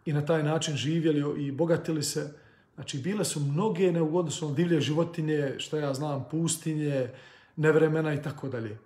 i 0.05 0.13
na 0.13 0.27
taj 0.27 0.43
način 0.43 0.77
živjeli 0.77 1.47
i 1.47 1.53
bogatili 1.53 2.03
se. 2.03 2.35
Znači, 2.75 2.99
bile 2.99 3.25
su 3.25 3.41
mnoge 3.41 3.93
neugodnosti, 3.93 4.47
divlje 4.57 4.81
životinje, 4.81 5.55
što 5.59 5.77
ja 5.77 5.95
znam, 5.95 6.25
pustinje, 6.31 7.11
nevremena 7.57 8.15
i 8.15 8.23
tako 8.23 8.49
dalje. 8.49 8.79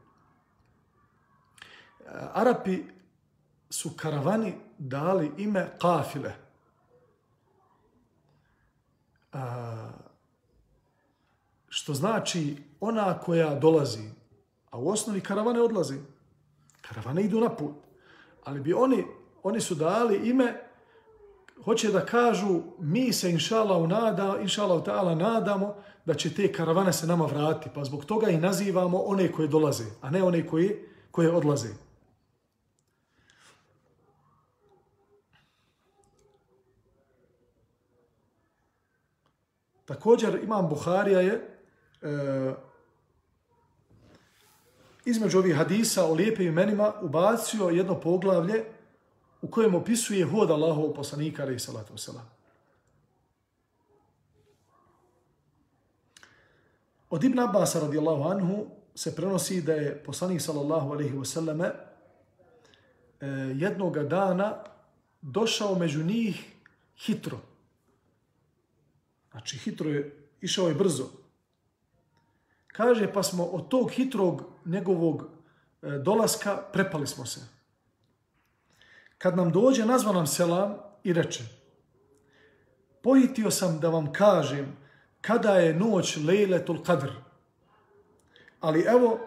Arapi 2.33 2.79
su 3.71 3.91
karavani 3.97 4.55
dali 4.79 5.31
ime 5.39 5.69
kafile. 5.81 6.33
A, 9.33 9.91
što 11.69 11.95
znači 11.95 12.57
ona 12.81 13.19
koja 13.19 13.55
dolazi, 13.55 14.18
a 14.71 14.79
u 14.79 14.89
osnovi 14.89 15.21
karavane 15.21 15.61
odlazi. 15.61 15.99
Karavane 16.81 17.23
idu 17.23 17.41
na 17.41 17.49
put. 17.49 17.75
Ali 18.45 18.61
bi 18.61 18.73
oni, 18.73 19.05
oni 19.43 19.61
su 19.61 19.75
dali 19.75 20.29
ime 20.29 20.69
hoće 21.65 21.93
da 21.93 22.07
kažu 22.07 22.61
mi 22.79 23.13
se 23.13 23.31
inšala 23.31 23.87
nada, 23.87 24.39
inšala 24.41 24.85
ta'ala 24.85 25.15
nadamo 25.15 25.75
da 26.05 26.15
će 26.15 26.35
te 26.35 26.53
karavane 26.53 26.93
se 26.93 27.07
nama 27.07 27.27
vratiti. 27.27 27.71
Pa 27.75 27.85
zbog 27.85 28.05
toga 28.05 28.31
i 28.31 28.37
nazivamo 28.37 28.99
one 28.99 29.33
koje 29.33 29.49
dolaze, 29.49 29.85
a 30.01 30.11
ne 30.11 30.23
one 30.23 30.47
koje, 30.47 30.89
koje 31.11 31.31
odlaze. 31.31 31.69
Također 39.85 40.41
imam 40.43 40.69
Buharija 40.69 41.21
je 41.21 41.59
e, 42.03 42.55
između 45.09 45.39
ovih 45.39 45.57
hadisa 45.57 46.05
o 46.05 46.15
lijepim 46.15 46.47
imenima 46.47 46.93
ubacio 47.03 47.69
jedno 47.69 48.01
poglavlje 48.01 48.65
u 49.43 49.51
kojem 49.51 49.75
opisuje 49.75 50.25
hod 50.25 50.51
Allahov 50.51 50.95
poslanika 50.95 51.43
alaihi 51.43 51.59
salatu 51.59 51.95
wasalam. 51.95 52.25
Od 57.11 57.25
Ibn 57.25 57.39
Abbas 57.39 57.75
radijallahu 57.75 58.23
anhu 58.23 58.67
se 58.95 59.17
prenosi 59.17 59.63
da 59.63 59.73
je 59.73 60.03
poslanik 60.05 60.41
sallallahu 60.41 60.93
alaihi 60.93 61.15
wasallam 61.15 61.65
e, 61.65 61.73
jednog 63.57 63.99
dana 63.99 64.65
došao 65.23 65.75
među 65.75 66.05
njih 66.05 66.53
hitro. 66.97 67.39
Znači 69.31 69.59
hitro 69.59 69.91
je, 69.91 70.29
išao 70.41 70.69
je 70.69 70.75
brzo. 70.75 71.18
Kaže 72.79 73.13
pa 73.13 73.23
smo 73.23 73.45
od 73.45 73.69
tog 73.69 73.91
hitrog 73.91 74.43
njegovog 74.65 75.23
e, 75.83 75.89
dolaska 75.99 76.63
prepali 76.73 77.07
smo 77.07 77.27
se 77.27 77.41
kad 79.19 79.37
nam 79.37 79.51
dođe, 79.51 79.87
nazva 79.87 80.13
nam 80.13 80.27
selam 80.27 80.77
i 81.05 81.13
reče 81.13 81.45
Pohitio 83.03 83.51
sam 83.51 83.81
da 83.81 83.89
vam 83.89 84.13
kažem 84.13 84.77
kada 85.21 85.55
je 85.55 85.75
noć 85.75 86.17
Lejletul 86.17 86.79
Qadr. 86.79 87.11
Ali 88.61 88.81
evo, 88.81 89.19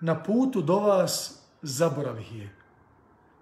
na 0.00 0.22
putu 0.22 0.62
do 0.62 0.78
vas 0.78 1.42
zaboravih 1.62 2.36
je. 2.36 2.50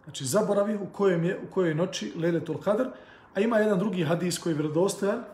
Znači, 0.04 0.24
zaboravih 0.24 0.80
u, 0.80 0.86
kojem 0.92 1.24
je, 1.24 1.38
u 1.48 1.52
kojoj 1.52 1.74
noći 1.74 2.12
Lejletul 2.16 2.56
Qadr. 2.56 2.90
A 3.34 3.40
ima 3.40 3.58
jedan 3.58 3.78
drugi 3.78 4.04
hadis 4.04 4.38
koji 4.38 4.52
je 4.52 4.58
vredostojan, 4.58 5.24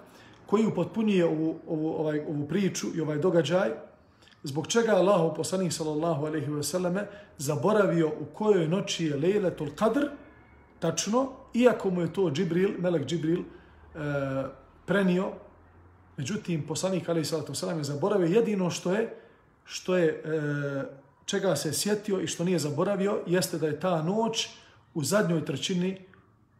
koji 0.46 0.66
upotpunije 0.66 1.24
ovu, 1.24 1.60
ovu, 1.66 1.88
ovaj, 1.88 2.20
ovu 2.20 2.48
priču 2.48 2.86
i 2.94 3.00
ovaj 3.00 3.18
događaj, 3.18 3.87
zbog 4.42 4.66
čega 4.66 4.92
Allah, 4.92 5.32
poslanih 5.36 5.74
sallallahu 5.74 6.26
alaihi 6.26 6.50
wa 6.50 6.62
selleme 6.62 7.06
zaboravio 7.38 8.08
u 8.08 8.24
kojoj 8.34 8.68
noći 8.68 9.06
je 9.06 9.16
Lejletul 9.16 9.68
Qadr, 9.76 10.08
tačno, 10.78 11.32
iako 11.54 11.90
mu 11.90 12.00
je 12.00 12.12
to 12.12 12.30
Džibril, 12.30 12.70
Melek 12.78 13.06
Džibril, 13.06 13.40
e, 13.40 13.44
prenio 14.86 15.32
Međutim, 16.18 16.66
poslanik 16.66 17.08
alejhi 17.08 17.24
Salatu 17.24 17.54
Selam 17.54 17.78
je 17.78 17.84
zaboravio 17.84 18.26
jedino 18.26 18.70
što 18.70 18.92
je, 18.92 19.14
što 19.64 19.96
je 19.96 20.08
e, 20.08 20.22
čega 21.24 21.56
se 21.56 21.72
sjetio 21.72 22.20
i 22.20 22.26
što 22.26 22.44
nije 22.44 22.58
zaboravio, 22.58 23.20
jeste 23.26 23.58
da 23.58 23.66
je 23.66 23.80
ta 23.80 24.02
noć 24.02 24.48
u 24.94 25.04
zadnjoj 25.04 25.44
trećini, 25.44 26.00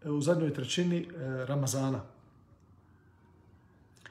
e, 0.04 0.10
u 0.10 0.20
zadnjoj 0.20 0.54
trećini 0.54 0.98
e, 0.98 1.06
Ramazana. 1.46 2.00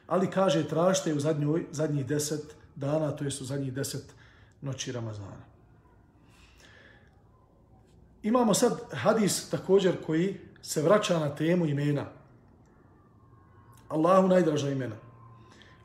Ali 0.07 0.31
kaže, 0.31 0.67
tražite 0.67 1.13
u 1.13 1.19
zadnjoj, 1.19 1.65
zadnjih 1.71 2.05
deset 2.05 2.55
dana, 2.77 3.11
to 3.11 3.23
jest 3.23 3.41
u 3.41 3.45
zadnjih 3.45 3.73
deset 3.73 4.13
noći 4.61 4.91
Ramazana. 4.91 5.45
Imamo 8.23 8.53
sad 8.53 8.79
hadis 8.91 9.49
također 9.49 10.05
koji 10.05 10.37
se 10.61 10.81
vraća 10.81 11.19
na 11.19 11.35
temu 11.35 11.65
imena. 11.65 12.05
Allahu 13.89 14.27
najdraža 14.27 14.69
imena. 14.69 14.95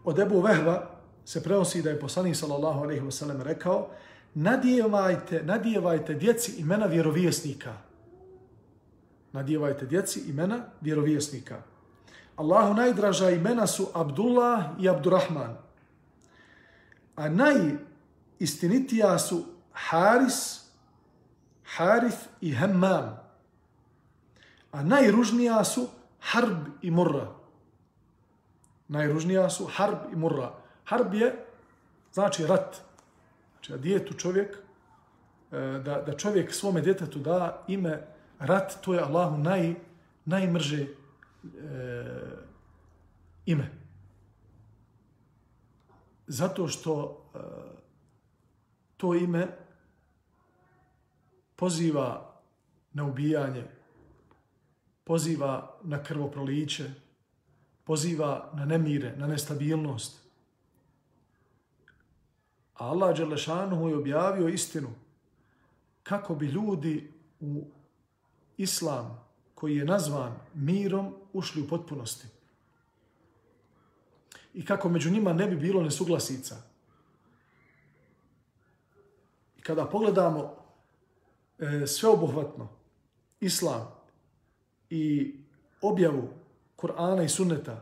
Od 0.04 0.18
Ebu 0.18 0.40
Vehva 0.40 0.90
se 1.24 1.42
prenosi 1.42 1.82
da 1.82 1.90
je 1.90 2.00
poslanik 2.00 2.36
sallallahu 2.36 2.82
alejhi 2.82 3.04
ve 3.04 3.10
sellem 3.10 3.42
rekao: 3.42 3.88
"Nadijevajte, 4.34 5.42
nadijevajte 5.42 6.14
djeci 6.14 6.60
imena 6.60 6.86
vjerovjesnika." 6.86 7.72
Nadijevajte 9.32 9.86
djeci 9.86 10.20
imena 10.20 10.58
vjerovjesnika. 10.80 11.62
Allahu 12.36 12.74
najdraža 12.74 13.30
imena 13.30 13.66
su 13.66 13.88
Abdullah 13.94 14.64
i 14.80 14.88
Abdurrahman. 14.88 15.56
A 17.22 17.28
najistinitija 17.28 19.18
su 19.18 19.44
Haris, 19.72 20.60
Harif 21.64 22.14
i 22.40 22.52
Hammam. 22.52 23.20
A 24.72 24.82
najružnija 24.82 25.64
su 25.64 25.88
Harb 26.20 26.58
i 26.82 26.90
Murra. 26.90 27.28
Najružnija 28.88 29.50
su 29.50 29.66
Harb 29.66 29.98
i 30.12 30.16
Murra. 30.16 30.54
Harb 30.84 31.14
je, 31.14 31.44
znači, 32.12 32.46
rat. 32.46 32.76
Znači, 33.52 33.72
da 33.72 33.78
djetu 33.78 34.14
čovjek, 34.14 34.56
e, 35.52 35.56
da, 35.84 36.02
da 36.06 36.16
čovjek 36.16 36.54
svome 36.54 36.80
djetetu 36.80 37.18
da 37.18 37.64
ime 37.68 38.06
rat, 38.38 38.80
to 38.80 38.94
je 38.94 39.00
Allahu 39.00 39.38
naj, 39.38 39.74
najmrže 40.24 40.82
e, 40.82 40.86
ime. 43.46 43.81
Zato 46.26 46.68
što 46.68 47.22
e, 47.34 47.38
to 48.96 49.14
ime 49.14 49.46
poziva 51.56 52.34
na 52.92 53.04
ubijanje, 53.04 53.64
poziva 55.04 55.78
na 55.82 56.02
krvoproliće, 56.02 56.90
poziva 57.84 58.50
na 58.54 58.64
nemire, 58.64 59.16
na 59.16 59.26
nestabilnost. 59.26 60.22
A 62.74 62.86
Allah 62.86 63.16
Đelešanu 63.16 63.88
je 63.88 63.96
objavio 63.96 64.48
istinu 64.48 64.90
kako 66.02 66.34
bi 66.34 66.46
ljudi 66.46 67.12
u 67.40 67.64
islam 68.56 69.24
koji 69.54 69.76
je 69.76 69.84
nazvan 69.84 70.32
mirom 70.54 71.14
ušli 71.32 71.62
u 71.62 71.68
potpunosti. 71.68 72.26
I 74.54 74.64
kako 74.64 74.88
među 74.88 75.10
njima 75.10 75.32
ne 75.32 75.46
bi 75.46 75.56
bilo 75.56 75.82
nesuglasica. 75.82 76.56
I 79.58 79.60
kada 79.62 79.84
pogledamo 79.84 80.56
e, 81.58 81.86
sveobuhvatno 81.86 82.68
islam 83.40 83.88
i 84.90 85.34
objavu 85.80 86.28
Kur'ana 86.76 87.24
i 87.24 87.28
sunneta 87.28 87.80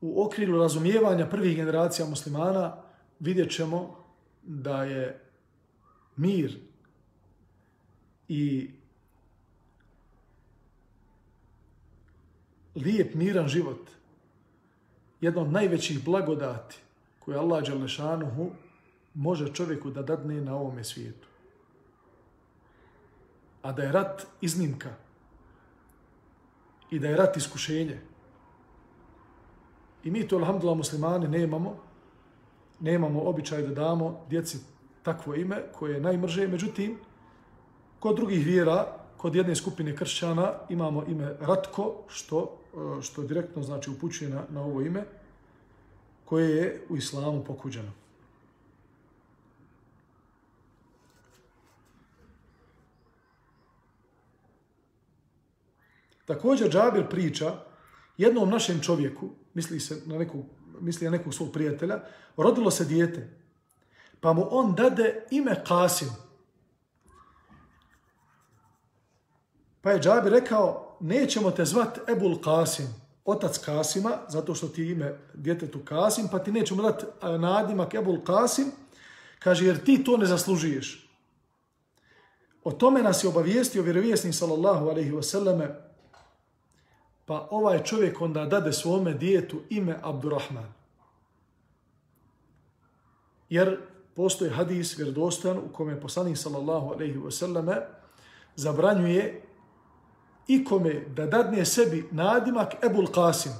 u 0.00 0.24
okrilu 0.24 0.58
razumijevanja 0.58 1.26
prvih 1.26 1.56
generacija 1.56 2.06
muslimana 2.06 2.76
vidjet 3.20 3.50
ćemo 3.50 4.04
da 4.42 4.84
je 4.84 5.20
mir 6.16 6.58
i 8.28 8.70
lijep, 12.74 13.14
miran 13.14 13.48
život 13.48 13.90
jedno 15.24 15.42
od 15.42 15.52
najvećih 15.52 16.04
blagodati 16.04 16.76
koje 17.18 17.38
Allah 17.38 17.64
Đalešanuhu 17.64 18.50
može 19.14 19.52
čovjeku 19.54 19.90
da 19.90 20.02
dadne 20.02 20.40
na 20.40 20.56
ovome 20.56 20.84
svijetu. 20.84 21.28
A 23.62 23.72
da 23.72 23.82
je 23.82 23.92
rat 23.92 24.26
iznimka 24.40 24.90
i 26.90 26.98
da 26.98 27.08
je 27.08 27.16
rat 27.16 27.36
iskušenje. 27.36 28.00
I 30.04 30.10
mi 30.10 30.28
to, 30.28 30.36
alhamdulillah, 30.36 30.76
muslimani 30.76 31.28
nemamo, 31.28 31.76
nemamo 32.80 33.22
običaj 33.22 33.62
da 33.62 33.74
damo 33.74 34.26
djeci 34.28 34.58
takvo 35.02 35.34
ime 35.34 35.62
koje 35.72 35.94
je 35.94 36.00
najmrže. 36.00 36.48
Međutim, 36.48 36.98
kod 38.00 38.16
drugih 38.16 38.44
vjera, 38.44 38.86
kod 39.16 39.34
jedne 39.34 39.56
skupine 39.56 39.96
kršćana 39.96 40.52
imamo 40.68 41.04
ime 41.08 41.36
Ratko, 41.40 41.94
što, 42.08 42.58
E, 42.74 43.02
što 43.02 43.22
direktno 43.22 43.62
znači 43.62 43.90
upućuje 43.90 44.30
na, 44.30 44.44
na 44.50 44.62
ovo 44.62 44.80
ime, 44.80 45.04
koje 46.24 46.50
je 46.50 46.86
u 46.88 46.96
islamu 46.96 47.44
pokuđeno. 47.44 47.92
Također 56.26 56.70
Džabir 56.70 57.08
priča 57.08 57.54
jednom 58.16 58.50
našem 58.50 58.80
čovjeku, 58.80 59.30
misli 59.54 59.80
se 59.80 60.02
na 60.06 60.18
neku, 60.18 60.44
misli 60.80 61.04
na 61.04 61.10
nekog 61.10 61.34
svog 61.34 61.52
prijatelja, 61.52 62.00
rodilo 62.36 62.70
se 62.70 62.84
dijete. 62.84 63.30
Pa 64.20 64.32
mu 64.32 64.48
on 64.50 64.74
dade 64.74 65.26
ime 65.30 65.64
Kasim. 65.66 66.08
Pa 69.80 69.90
je 69.90 70.00
Džabir 70.00 70.32
rekao, 70.32 70.93
nećemo 71.04 71.50
te 71.50 71.64
zvat 71.64 71.98
Ebul 72.08 72.40
Kasim, 72.40 72.86
otac 73.24 73.58
Kasima, 73.58 74.18
zato 74.28 74.54
što 74.54 74.68
ti 74.68 74.90
ime 74.90 75.18
djetetu 75.34 75.80
Kasim, 75.84 76.28
pa 76.30 76.38
ti 76.38 76.52
nećemo 76.52 76.82
dati 76.82 77.04
e, 77.04 77.38
nadimak 77.38 77.94
Ebul 77.94 78.24
Kasim, 78.24 78.72
kaže, 79.38 79.66
jer 79.66 79.84
ti 79.84 80.04
to 80.04 80.16
ne 80.16 80.26
zaslužuješ. 80.26 81.10
O 82.64 82.72
tome 82.72 83.02
nas 83.02 83.24
je 83.24 83.28
obavijestio 83.28 83.82
vjerovjesni 83.82 84.32
sallallahu 84.32 84.88
alaihi 84.88 85.12
wasallame, 85.12 85.68
pa 87.26 87.48
ovaj 87.50 87.82
čovjek 87.82 88.20
onda 88.20 88.44
dade 88.44 88.72
svome 88.72 89.14
djetu 89.14 89.60
ime 89.70 89.98
Abdurrahman. 90.02 90.72
Jer 93.48 93.78
postoji 94.14 94.50
hadis 94.50 94.98
vjerodostan 94.98 95.58
u 95.58 95.72
kome 95.72 96.00
poslanik 96.00 96.38
sallallahu 96.38 96.92
alejhi 96.92 97.18
ve 97.18 97.30
selleme 97.30 97.80
zabranjuje 98.56 99.42
ikome 100.46 101.04
da 101.16 101.26
dadne 101.26 101.64
sebi 101.64 102.08
nadimak 102.10 102.74
Ebul 102.84 103.06
Qasim. 103.06 103.52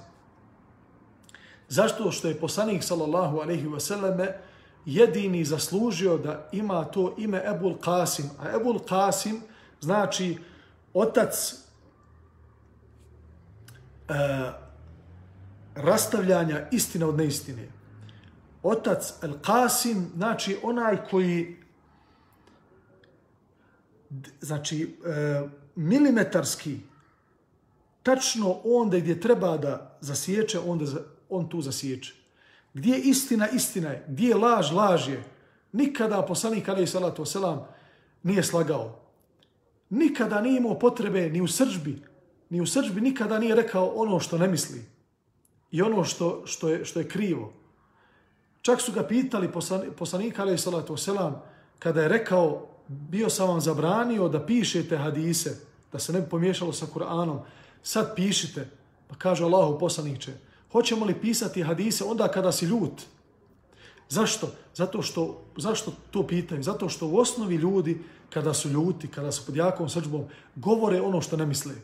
Zašto? 1.68 2.11
Što 2.11 2.28
je 2.28 2.41
poslanik 2.41 2.85
sallallahu 2.85 3.39
alaihi 3.39 3.66
wa 3.66 3.80
selleme 3.80 4.39
jedini 4.87 5.45
zaslužio 5.45 6.18
da 6.18 6.49
ima 6.53 6.85
to 6.85 7.14
ime 7.18 7.43
Ebul 7.47 7.74
Qasim. 7.74 8.28
A 8.39 8.57
Ebul 8.57 8.78
Qasim 8.78 9.41
znači 9.80 10.39
otac 10.95 11.55
e, 14.09 14.14
rastavljanja 15.74 16.68
istine 16.70 17.05
od 17.05 17.16
neistine 17.16 17.68
otac 18.64 19.12
El 19.22 19.32
Qasim, 19.43 20.05
znači 20.16 20.59
onaj 20.62 20.97
koji 21.11 21.57
znači 24.41 24.97
e, 25.07 25.49
milimetarski 25.77 26.79
tačno 28.03 28.57
onda 28.65 28.99
gdje 28.99 29.21
treba 29.21 29.57
da 29.57 29.99
zasiječe, 30.01 30.59
onda 30.59 30.85
on 31.29 31.49
tu 31.49 31.61
zasiječe. 31.61 32.15
Gdje 32.75 32.93
je 32.93 33.01
istina, 33.01 33.49
istina 33.49 33.89
je. 33.89 34.05
Gdje 34.09 34.29
je 34.29 34.37
laž, 34.37 34.73
laž 34.73 35.09
je. 35.09 35.25
Nikada 35.73 36.23
poslanik 36.23 36.69
Ali 36.69 36.87
Salatu 36.87 37.25
Selam 37.25 37.67
nije 38.23 38.43
slagao. 38.43 39.01
Nikada 39.91 40.41
nije 40.41 40.57
imao 40.57 40.79
potrebe 40.79 41.31
ni 41.31 41.41
u 41.41 41.49
srđbi. 41.49 42.03
Ni 42.51 42.61
u 42.61 42.67
srđbi 42.67 43.01
nikada 43.01 43.39
nije 43.39 43.55
rekao 43.55 43.87
ono 43.87 44.21
što 44.21 44.39
ne 44.39 44.49
misli. 44.49 44.85
I 45.71 45.83
ono 45.83 46.05
što, 46.05 46.43
što, 46.47 46.69
je, 46.69 46.85
što 46.85 47.01
je 47.01 47.09
krivo. 47.09 47.53
Čak 48.62 48.81
su 48.81 48.93
ga 48.93 49.03
pitali 49.03 49.53
poslanika 49.99 50.43
alaih 50.43 50.61
salatu 50.61 50.95
wasalam, 50.95 51.33
kada 51.79 52.03
je 52.03 52.09
rekao, 52.09 52.74
bio 52.89 53.30
sam 53.30 53.49
vam 53.49 53.61
zabranio 53.61 54.28
da 54.28 54.47
pišete 54.47 54.97
hadise, 54.97 55.61
da 55.93 55.99
se 55.99 56.12
ne 56.12 56.20
bi 56.20 56.28
pomiješalo 56.28 56.72
sa 56.72 56.87
Kur'anom, 56.95 57.39
sad 57.82 58.14
pišite. 58.16 58.68
Pa 59.09 59.14
kaže 59.14 59.45
Allahu 59.45 59.78
poslaniče, 59.78 60.32
hoćemo 60.72 61.05
li 61.05 61.20
pisati 61.20 61.62
hadise 61.62 62.05
onda 62.05 62.28
kada 62.28 62.53
si 62.53 62.66
ljut? 62.66 63.03
Zašto? 64.09 64.51
Zato 64.74 65.03
što, 65.03 65.43
zašto 65.57 65.93
to 66.11 66.26
pitaju? 66.26 66.62
Zato 66.62 66.89
što 66.89 67.07
u 67.07 67.16
osnovi 67.16 67.55
ljudi, 67.55 68.03
kada 68.30 68.55
su 68.55 68.68
ljuti, 68.68 69.09
kada 69.09 69.32
su 69.32 69.47
pod 69.47 69.57
jakom 69.57 69.89
srđbom, 69.89 70.24
govore 70.57 71.01
ono 71.01 71.20
što 71.20 71.37
ne 71.37 71.47
misle. 71.47 71.74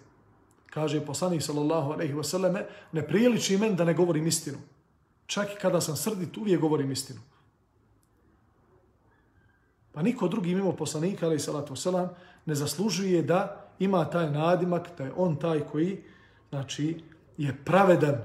Kaže 0.71 1.01
poslanik 1.07 1.43
sallallahu 1.43 1.93
alejhi 1.93 2.15
ve 2.15 2.25
selleme, 2.25 2.67
ne 2.93 3.07
priliči 3.07 3.57
men 3.57 3.77
da 3.77 3.85
ne 3.85 3.95
govorim 3.95 4.27
istinu. 4.27 4.59
Čak 5.27 5.53
i 5.53 5.61
kada 5.61 5.81
sam 5.81 5.97
srdit, 5.97 6.37
uvijek 6.37 6.61
govorim 6.61 6.91
istinu 6.93 7.21
a 10.01 10.03
niko 10.03 10.29
drugi 10.29 10.55
mimo 10.55 10.73
poslanika, 10.73 11.27
alejhi 11.27 11.43
salatu 11.43 11.77
selam, 11.77 12.09
ne 12.47 12.55
zaslužuje 12.55 13.23
da 13.23 13.69
ima 13.79 14.05
taj 14.05 14.31
nadimak, 14.31 14.89
da 14.99 15.05
je 15.05 15.13
on 15.17 15.37
taj 15.37 15.61
koji 15.61 16.03
znači, 16.51 17.03
je 17.37 17.57
pravedan, 17.65 18.17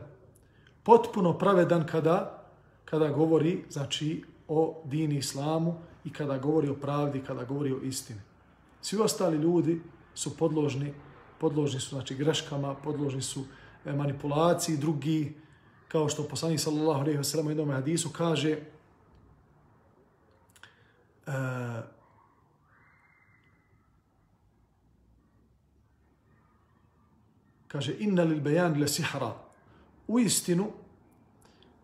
potpuno 0.83 1.33
pravedan 1.37 1.85
kada, 1.87 2.43
kada 2.85 3.09
govori 3.09 3.63
znači, 3.69 4.23
o 4.47 4.81
dini 4.85 5.17
islamu 5.17 5.75
i 6.05 6.13
kada 6.13 6.37
govori 6.37 6.69
o 6.69 6.75
pravdi, 6.75 7.23
kada 7.27 7.43
govori 7.43 7.73
o 7.73 7.81
istini. 7.83 8.19
Svi 8.81 8.99
ostali 9.01 9.37
ljudi 9.37 9.81
su 10.13 10.37
podložni, 10.37 10.93
podložni 11.39 11.79
su 11.79 11.95
znači, 11.95 12.15
greškama, 12.15 12.75
podložni 12.75 13.21
su 13.21 13.43
e, 13.85 13.93
manipulaciji, 13.93 14.77
drugi, 14.77 15.33
kao 15.87 16.09
što 16.09 16.23
poslanik 16.23 16.59
sallallahu 16.59 16.99
alejhi 16.99 17.17
ve 17.17 17.23
sellem 17.23 17.47
u 17.47 17.49
jednom 17.49 17.71
hadisu 17.71 18.09
kaže 18.09 18.59
Eh, 21.27 21.83
kaže 27.67 27.95
inna 27.99 28.23
lil 28.23 28.39
bayan 28.41 28.79
la 28.79 28.87
sihra. 28.87 29.33
U 30.07 30.19
istinu 30.19 30.71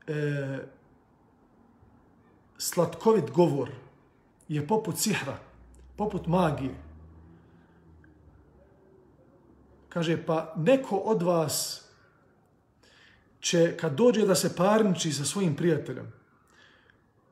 e, 0.08 0.60
slatkovit 2.58 3.32
govor 3.32 3.70
je 4.48 4.68
poput 4.68 4.98
sihra 4.98 5.38
poput 5.98 6.28
magije. 6.28 6.76
Kaže 9.90 10.26
pa 10.26 10.54
neko 10.58 10.96
od 10.96 11.22
vas 11.22 11.86
će 13.40 13.78
kad 13.78 13.94
dođe 13.94 14.26
da 14.26 14.36
se 14.36 14.56
parniči 14.56 15.12
sa 15.12 15.26
svojim 15.26 15.56
prijateljem 15.56 16.14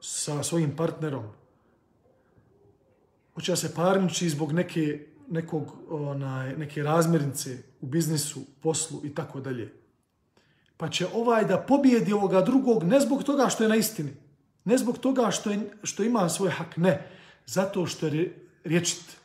sa 0.02 0.44
svojim 0.44 0.76
partnerom 0.76 1.39
hoće 3.40 3.52
da 3.52 3.56
se 3.56 3.76
parniči 3.76 4.30
zbog 4.30 4.52
neke 4.52 5.06
nekog 5.30 5.76
onaj 5.90 6.58
neke 6.58 6.84
razmjernice 6.84 7.58
u 7.82 7.88
biznisu, 7.88 8.42
poslu 8.62 9.02
i 9.06 9.16
tako 9.16 9.40
dalje. 9.40 9.74
Pa 10.78 10.90
će 10.90 11.08
ovaj 11.14 11.46
da 11.46 11.58
pobijedi 11.58 12.14
ovoga 12.14 12.42
drugog 12.42 12.84
ne 12.84 13.00
zbog 13.00 13.24
toga 13.24 13.50
što 13.50 13.64
je 13.64 13.70
na 13.70 13.76
istini, 13.76 14.12
ne 14.66 14.78
zbog 14.78 14.98
toga 14.98 15.32
što, 15.32 15.52
je, 15.52 15.72
što 15.84 16.04
ima 16.04 16.30
svoj 16.30 16.50
hak, 16.50 16.78
ne, 16.78 17.08
zato 17.46 17.86
što 17.86 18.08
je 18.08 18.36
riječit. 18.64 19.18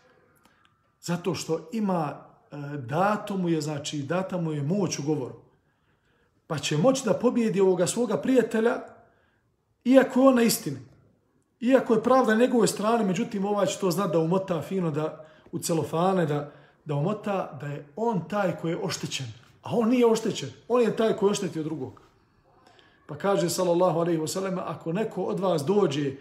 Zato 1.01 1.35
što 1.35 1.69
ima 1.73 2.15
e, 2.15 2.57
dato 2.77 3.37
mu 3.37 3.49
je, 3.49 3.61
znači 3.61 4.03
data 4.03 4.37
mu 4.37 4.53
je 4.53 4.63
moć 4.63 4.99
u 4.99 5.03
govoru. 5.03 5.35
Pa 6.47 6.59
će 6.59 6.77
moći 6.77 7.03
da 7.05 7.15
pobijedi 7.15 7.61
ovoga 7.61 7.87
svoga 7.87 8.17
prijatelja 8.17 8.81
iako 9.85 10.21
je 10.21 10.27
on 10.27 10.35
na 10.35 10.43
istini. 10.43 10.94
Iako 11.65 11.95
je 11.95 12.03
pravda 12.03 12.35
na 12.35 12.41
njegove 12.41 12.67
strane, 12.67 13.05
međutim 13.05 13.45
ovaj 13.45 13.67
će 13.67 13.79
to 13.79 13.91
znat 13.91 14.13
da 14.13 14.19
umota 14.19 14.63
fino 14.63 14.91
da 14.91 15.25
u 15.53 15.59
celofane 15.59 16.27
da, 16.27 16.51
da 16.85 16.95
umota 16.95 17.59
da 17.61 17.67
je 17.67 17.87
on 17.97 18.29
taj 18.29 18.57
koji 18.57 18.73
je 18.73 18.79
oštećen. 18.83 19.27
A 19.63 19.71
on 19.73 19.89
nije 19.89 20.07
oštećen. 20.07 20.51
On 20.69 20.83
je 20.83 20.97
taj 20.97 21.17
koji 21.17 21.29
je 21.29 21.31
oštetio 21.31 21.63
drugog. 21.63 22.01
Pa 23.07 23.17
kaže, 23.17 23.51
sallallahu 23.51 23.99
alaihi 23.99 24.21
wasallam, 24.21 24.61
ako 24.67 24.93
neko 24.93 25.23
od 25.23 25.41
vas 25.41 25.65
dođe 25.65 26.13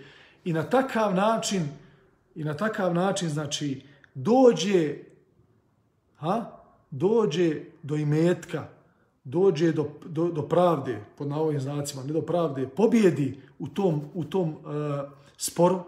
i 0.46 0.54
na 0.54 0.64
takav 0.64 1.16
način, 1.16 1.68
i 2.36 2.44
na 2.44 2.54
takav 2.54 2.94
način, 2.94 3.30
znači, 3.30 3.82
dođe, 4.14 4.96
ha, 6.16 6.46
dođe 6.92 7.62
do 7.84 7.96
imetka, 7.96 8.68
dođe 9.24 9.72
do, 9.72 9.90
do, 10.06 10.28
do 10.32 10.42
pravde, 10.42 11.04
pod 11.18 11.28
navodnim 11.28 11.62
znacima, 11.62 12.04
ne 12.04 12.14
do 12.14 12.22
pravde, 12.22 12.68
pobjedi 12.68 13.42
u 13.60 13.68
tom, 13.68 14.02
u 14.14 14.24
tom 14.24 14.50
uh, 14.50 15.23
sporu, 15.44 15.84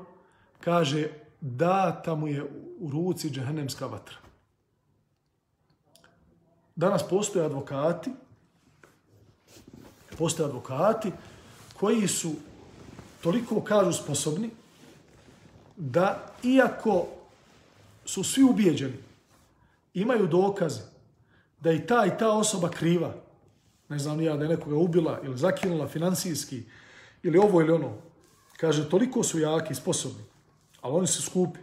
kaže, 0.60 1.10
data 1.42 2.16
mu 2.16 2.28
je 2.28 2.44
u 2.80 2.90
ruci 2.92 3.30
džehennemska 3.30 3.86
vatra. 3.86 4.18
Danas 6.76 7.08
postoje 7.10 7.46
advokati, 7.46 8.12
postoje 10.18 10.46
advokati 10.48 11.12
koji 11.80 12.08
su 12.08 12.34
toliko 13.24 13.62
kažu 13.62 13.94
sposobni 13.94 14.50
da 15.78 16.34
iako 16.44 17.08
su 18.06 18.24
svi 18.24 18.44
ubijeđeni, 18.44 18.98
imaju 19.94 20.28
dokaze 20.28 20.82
da 21.60 21.72
i 21.72 21.88
ta 21.88 22.06
i 22.06 22.18
ta 22.20 22.32
osoba 22.32 22.70
kriva, 22.70 23.14
ne 23.90 24.00
znam 24.00 24.22
ja 24.22 24.36
da 24.36 24.44
je 24.44 24.50
nekoga 24.50 24.76
ubila 24.76 25.20
ili 25.24 25.38
zakinula 25.38 25.88
finansijski 25.88 26.64
ili 27.24 27.38
ovo 27.38 27.62
ili 27.62 27.72
ono, 27.72 27.98
kaže 28.58 28.90
toliko 28.90 29.24
su 29.24 29.40
jaki 29.40 29.74
i 29.74 29.76
sposobni 29.76 30.24
ali 30.86 30.94
oni 30.94 31.08
su 31.08 31.22
skupi. 31.22 31.60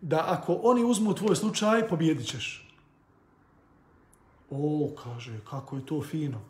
Da 0.00 0.24
ako 0.28 0.60
oni 0.62 0.84
uzmu 0.84 1.14
tvoj 1.14 1.36
slučaj, 1.36 1.88
pobjedit 1.88 2.26
ćeš. 2.26 2.70
O, 4.50 4.90
kaže, 5.02 5.38
kako 5.50 5.76
je 5.76 5.86
to 5.86 6.02
fino. 6.02 6.40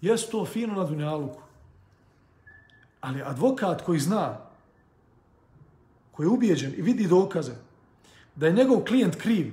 Jes 0.00 0.28
to 0.30 0.44
fino 0.46 0.74
na 0.74 0.84
dunjaluku. 0.84 1.42
Ali 3.00 3.22
advokat 3.22 3.82
koji 3.82 4.00
zna, 4.00 4.38
koji 6.12 6.24
je 6.24 6.30
ubijeđen 6.30 6.74
i 6.76 6.82
vidi 6.82 7.08
dokaze, 7.08 7.54
da 8.36 8.46
je 8.46 8.52
njegov 8.52 8.84
klijent 8.84 9.16
kriv 9.16 9.52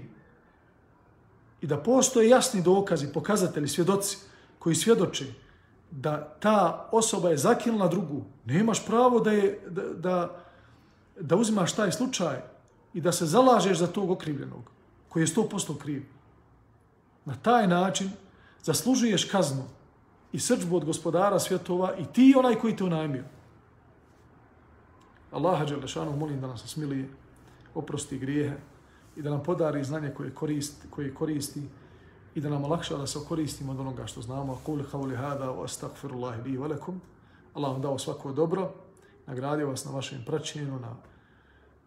i 1.62 1.68
da 1.68 1.78
postoje 1.78 2.30
jasni 2.30 2.62
dokazi, 2.62 3.14
pokazatelji, 3.14 3.68
svjedoci 3.68 4.18
koji 4.60 4.76
svjedoče 4.76 5.34
da 5.92 6.36
ta 6.40 6.90
osoba 6.92 7.30
je 7.30 7.38
zakinula 7.38 7.88
drugu, 7.88 8.24
nemaš 8.46 8.86
pravo 8.86 9.20
da 9.20 9.32
je, 9.32 9.60
da, 9.70 9.82
da, 9.82 10.38
da 11.20 11.36
uzimaš 11.36 11.76
taj 11.76 11.92
slučaj 11.92 12.38
i 12.94 13.02
da 13.02 13.12
se 13.12 13.26
zalažeš 13.26 13.78
za 13.78 13.88
tog 13.88 14.12
okrivljenog, 14.12 14.72
koji 15.10 15.24
je 15.24 15.28
100% 15.28 15.78
kriv. 15.78 16.04
Na 17.26 17.36
taj 17.36 17.68
način 17.68 18.12
zaslužuješ 18.64 19.26
kaznu 19.26 19.64
i 20.32 20.40
srđbu 20.40 20.76
od 20.78 20.86
gospodara 20.86 21.40
svjetova 21.40 21.96
i 21.98 22.06
ti 22.06 22.34
onaj 22.38 22.56
koji 22.56 22.76
te 22.76 22.84
unajmio. 22.84 23.24
Allaha 25.32 25.66
Đelešanu 25.66 26.18
molim 26.18 26.42
da 26.42 26.48
nas 26.48 26.68
smili 26.68 27.10
oprosti 27.76 28.18
grijehe 28.18 28.56
i 29.16 29.22
da 29.22 29.30
nam 29.30 29.44
podari 29.44 29.84
znanje 29.84 30.10
koje 30.10 30.34
koristi, 30.34 30.88
koje 30.90 31.14
koristi 31.14 31.62
i 32.36 32.42
da 32.42 32.50
nam 32.50 32.64
olakša 32.64 32.98
da 32.98 33.08
se 33.08 33.20
koristimo 33.28 33.72
od 33.72 33.80
onoga 33.80 34.08
što 34.08 34.22
znamo. 34.22 34.60
Kul 34.66 34.84
hauli 34.92 35.16
hada 35.16 35.46
wa 35.46 35.64
astagfirullahi 35.64 36.42
bi 36.42 36.58
velekum. 36.58 37.02
Allah 37.54 37.72
vam 37.72 37.82
dao 37.82 38.00
svako 38.00 38.32
dobro 38.32 38.72
nagradio 39.28 39.68
vas 39.68 39.86
na 39.86 39.92
vašem 39.92 40.24
praćenju, 40.26 40.80
na, 40.80 40.96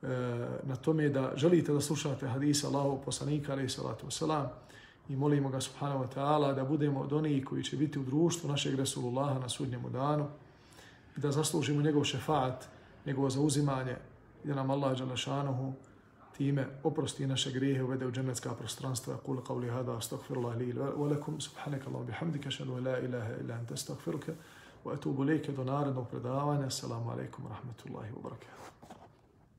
e, 0.02 0.48
na 0.62 0.76
tome 0.76 1.08
da 1.08 1.32
želite 1.36 1.72
da 1.72 1.80
slušate 1.80 2.28
hadisa 2.28 2.66
Allahov 2.66 2.98
poslanika, 3.04 3.52
alaih 3.52 3.72
salatu 3.72 4.06
wasalam, 4.06 4.46
i 5.08 5.16
molimo 5.16 5.48
ga 5.48 5.60
subhanahu 5.60 6.04
wa 6.04 6.08
ta'ala 6.14 6.54
da 6.54 6.64
budemo 6.64 7.00
od 7.00 7.12
onih 7.12 7.44
koji 7.44 7.64
će 7.64 7.76
biti 7.76 7.98
u 7.98 8.04
društvu 8.04 8.50
našeg 8.50 8.74
Resulullaha 8.74 9.38
na 9.38 9.48
sudnjemu 9.48 9.90
danu 9.90 10.26
i 11.16 11.20
da 11.20 11.30
zaslužimo 11.30 11.82
njegov 11.82 12.04
šefat, 12.04 12.64
njegovo 13.06 13.30
zauzimanje 13.30 13.96
i 14.44 14.48
da 14.48 14.54
nam 14.54 14.70
Allah 14.70 14.98
Đalešanuhu 14.98 15.72
time 16.36 16.66
oprosti 16.82 17.26
naše 17.26 17.52
grijehe, 17.52 17.82
uvede 17.82 18.06
u 18.06 18.12
dženecka 18.12 18.54
prostranstva. 18.54 19.16
Kul 19.16 19.40
qavli 19.42 19.70
hada, 19.70 19.96
astaghfirullah 19.96 20.56
li 20.56 20.68
ilu 20.68 20.82
alakum, 20.82 21.40
subhanaka 21.40 21.88
Allahum 21.88 22.06
bihamdika, 22.06 22.50
šanu 22.50 22.80
la 22.80 22.98
ilaha 22.98 23.36
ila 23.44 23.54
anta 23.54 23.74
astaghfiruke, 23.74 24.32
wa 24.84 24.94
etubu 24.94 25.24
lejke 25.24 25.52
do 25.52 25.64
narednog 25.64 26.08
predavanja. 26.10 26.66
Assalamu 26.66 27.10
alaikum, 27.10 27.46
rahmatullahi 27.48 28.12
wa 28.16 28.22
barakatuh. 28.22 28.73